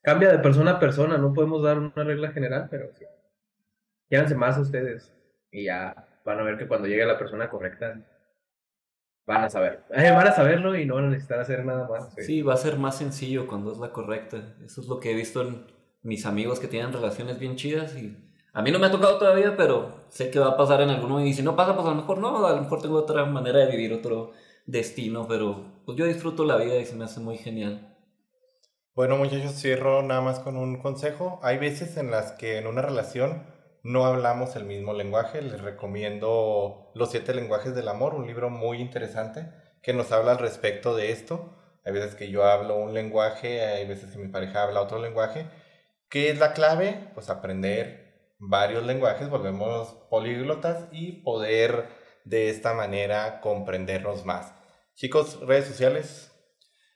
Cambia 0.00 0.30
de 0.30 0.38
persona 0.38 0.72
a 0.72 0.80
persona, 0.80 1.18
no 1.18 1.34
podemos 1.34 1.62
dar 1.62 1.78
una 1.78 2.04
regla 2.04 2.30
general, 2.30 2.68
pero 2.70 2.92
sí. 2.94 3.04
Quédense 4.08 4.36
más 4.36 4.56
a 4.56 4.60
ustedes 4.60 5.12
y 5.50 5.64
ya 5.64 6.08
van 6.24 6.38
a 6.38 6.44
ver 6.44 6.56
que 6.56 6.68
cuando 6.68 6.86
llegue 6.86 7.04
la 7.04 7.18
persona 7.18 7.50
correcta 7.50 8.00
van 9.26 9.44
a 9.44 9.50
saber. 9.50 9.82
van 9.90 10.26
a 10.26 10.32
saberlo 10.32 10.76
y 10.76 10.86
no 10.86 10.94
van 10.94 11.06
a 11.06 11.10
necesitar 11.10 11.40
hacer 11.40 11.64
nada 11.64 11.88
más. 11.88 12.14
Sí, 12.14 12.42
va 12.42 12.54
a 12.54 12.58
ser 12.58 12.78
más 12.78 12.96
sencillo 12.96 13.48
cuando 13.48 13.72
es 13.72 13.78
la 13.78 13.90
correcta. 13.90 14.54
Eso 14.64 14.80
es 14.80 14.86
lo 14.86 15.00
que 15.00 15.10
he 15.10 15.14
visto 15.14 15.42
en 15.42 15.66
mis 16.02 16.26
amigos 16.26 16.60
que 16.60 16.68
tienen 16.68 16.92
relaciones 16.92 17.40
bien 17.40 17.56
chidas 17.56 17.96
y 17.96 18.27
a 18.52 18.62
mí 18.62 18.70
no 18.70 18.78
me 18.78 18.86
ha 18.86 18.90
tocado 18.90 19.18
todavía, 19.18 19.56
pero 19.56 20.04
sé 20.08 20.30
que 20.30 20.38
va 20.38 20.48
a 20.48 20.56
pasar 20.56 20.80
en 20.80 20.90
alguno. 20.90 21.24
Y 21.24 21.32
si 21.34 21.42
no 21.42 21.54
pasa, 21.54 21.74
pues 21.74 21.86
a 21.86 21.90
lo 21.90 21.96
mejor 21.96 22.18
no. 22.18 22.46
A 22.46 22.52
lo 22.52 22.62
mejor 22.62 22.80
tengo 22.80 22.96
otra 22.96 23.24
manera 23.24 23.60
de 23.60 23.70
vivir, 23.70 23.92
otro 23.92 24.32
destino. 24.66 25.26
Pero 25.28 25.64
pues 25.84 25.96
yo 25.98 26.06
disfruto 26.06 26.44
la 26.44 26.56
vida 26.56 26.76
y 26.76 26.86
se 26.86 26.96
me 26.96 27.04
hace 27.04 27.20
muy 27.20 27.38
genial. 27.38 27.96
Bueno, 28.94 29.16
muchachos, 29.16 29.52
cierro 29.52 30.02
nada 30.02 30.20
más 30.20 30.40
con 30.40 30.56
un 30.56 30.80
consejo. 30.80 31.38
Hay 31.42 31.58
veces 31.58 31.96
en 31.96 32.10
las 32.10 32.32
que 32.32 32.58
en 32.58 32.66
una 32.66 32.82
relación 32.82 33.44
no 33.84 34.06
hablamos 34.06 34.56
el 34.56 34.64
mismo 34.64 34.92
lenguaje. 34.92 35.40
Les 35.40 35.60
recomiendo 35.60 36.90
Los 36.94 37.10
siete 37.10 37.34
lenguajes 37.34 37.74
del 37.74 37.88
amor, 37.88 38.14
un 38.14 38.26
libro 38.26 38.50
muy 38.50 38.80
interesante 38.80 39.52
que 39.82 39.92
nos 39.92 40.10
habla 40.10 40.32
al 40.32 40.38
respecto 40.38 40.96
de 40.96 41.12
esto. 41.12 41.54
Hay 41.84 41.92
veces 41.92 42.14
que 42.14 42.30
yo 42.30 42.44
hablo 42.44 42.76
un 42.76 42.92
lenguaje, 42.92 43.64
hay 43.64 43.86
veces 43.86 44.10
que 44.10 44.18
mi 44.18 44.28
pareja 44.28 44.64
habla 44.64 44.80
otro 44.82 44.98
lenguaje. 44.98 45.46
¿Qué 46.08 46.30
es 46.30 46.38
la 46.38 46.52
clave? 46.52 47.10
Pues 47.14 47.30
aprender 47.30 48.07
varios 48.38 48.86
lenguajes, 48.86 49.28
volvemos 49.28 49.88
políglotas 50.10 50.88
y 50.92 51.22
poder 51.22 51.88
de 52.24 52.50
esta 52.50 52.74
manera 52.74 53.40
comprendernos 53.40 54.24
más. 54.24 54.54
Chicos, 54.94 55.40
redes 55.40 55.66
sociales. 55.66 56.32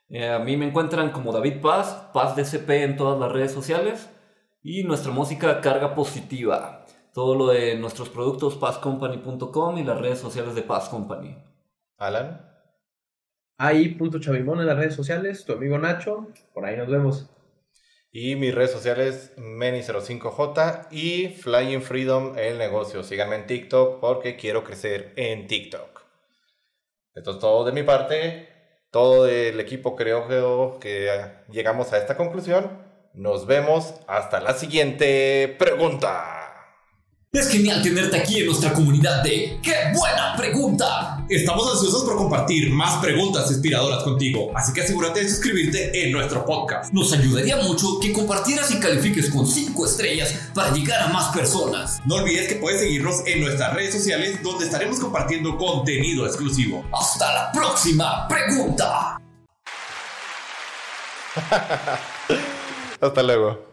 Eh, 0.08 0.28
a 0.28 0.38
mí 0.38 0.56
me 0.56 0.66
encuentran 0.66 1.10
como 1.10 1.32
David 1.32 1.60
Paz, 1.60 2.10
Paz 2.12 2.36
DCP 2.36 2.70
en 2.82 2.96
todas 2.96 3.18
las 3.18 3.32
redes 3.32 3.52
sociales 3.52 4.10
y 4.62 4.84
nuestra 4.84 5.10
música 5.10 5.60
Carga 5.60 5.94
Positiva. 5.94 6.84
Todo 7.14 7.34
lo 7.34 7.48
de 7.48 7.76
nuestros 7.76 8.08
productos 8.08 8.56
pazcompany.com 8.56 9.78
y 9.78 9.84
las 9.84 10.00
redes 10.00 10.18
sociales 10.18 10.54
de 10.54 10.62
Paz 10.62 10.88
Company. 10.88 11.36
Alan. 11.98 12.48
Ahí, 13.58 13.90
punto 13.90 14.18
Chavimón 14.18 14.60
en 14.60 14.66
las 14.66 14.76
redes 14.76 14.94
sociales, 14.94 15.44
tu 15.44 15.52
amigo 15.52 15.78
Nacho, 15.78 16.28
por 16.52 16.64
ahí 16.64 16.76
nos 16.76 16.88
vemos. 16.88 17.30
Y 18.14 18.36
mis 18.36 18.54
redes 18.54 18.72
sociales, 18.72 19.32
Meni05J 19.38 20.88
y 20.90 21.28
Flying 21.28 21.80
Freedom, 21.80 22.36
el 22.36 22.58
negocio. 22.58 23.02
Síganme 23.02 23.36
en 23.36 23.46
TikTok 23.46 24.00
porque 24.00 24.36
quiero 24.36 24.62
crecer 24.64 25.14
en 25.16 25.46
TikTok. 25.46 26.02
Esto 27.14 27.30
es 27.30 27.38
todo 27.38 27.64
de 27.64 27.72
mi 27.72 27.82
parte. 27.82 28.50
Todo 28.90 29.26
el 29.26 29.58
equipo 29.60 29.96
creo 29.96 30.78
que 30.78 31.08
llegamos 31.50 31.94
a 31.94 31.98
esta 31.98 32.14
conclusión. 32.14 32.82
Nos 33.14 33.46
vemos 33.46 33.94
hasta 34.06 34.40
la 34.40 34.52
siguiente 34.52 35.56
pregunta. 35.58 36.42
Es 37.32 37.48
genial 37.48 37.82
tenerte 37.82 38.18
aquí 38.18 38.40
en 38.40 38.46
nuestra 38.46 38.74
comunidad 38.74 39.22
de 39.22 39.58
¡Qué 39.62 39.72
buena 39.94 40.34
pregunta! 40.36 41.21
Estamos 41.28 41.70
ansiosos 41.70 42.04
por 42.04 42.16
compartir 42.16 42.70
más 42.70 43.00
preguntas 43.00 43.50
inspiradoras 43.50 44.02
contigo, 44.02 44.50
así 44.54 44.72
que 44.72 44.82
asegúrate 44.82 45.20
de 45.20 45.28
suscribirte 45.28 46.04
en 46.04 46.12
nuestro 46.12 46.44
podcast. 46.44 46.92
Nos 46.92 47.12
ayudaría 47.12 47.56
mucho 47.58 48.00
que 48.00 48.12
compartieras 48.12 48.70
y 48.72 48.80
califiques 48.80 49.30
con 49.30 49.46
5 49.46 49.86
estrellas 49.86 50.34
para 50.52 50.72
llegar 50.72 51.00
a 51.02 51.08
más 51.08 51.34
personas. 51.34 52.00
No 52.06 52.16
olvides 52.16 52.48
que 52.48 52.56
puedes 52.56 52.80
seguirnos 52.80 53.22
en 53.26 53.40
nuestras 53.40 53.72
redes 53.74 53.94
sociales 53.94 54.42
donde 54.42 54.64
estaremos 54.64 54.98
compartiendo 54.98 55.56
contenido 55.56 56.26
exclusivo. 56.26 56.84
¡Hasta 56.92 57.32
la 57.32 57.52
próxima 57.52 58.26
pregunta! 58.28 59.18
Hasta 63.00 63.22
luego. 63.22 63.71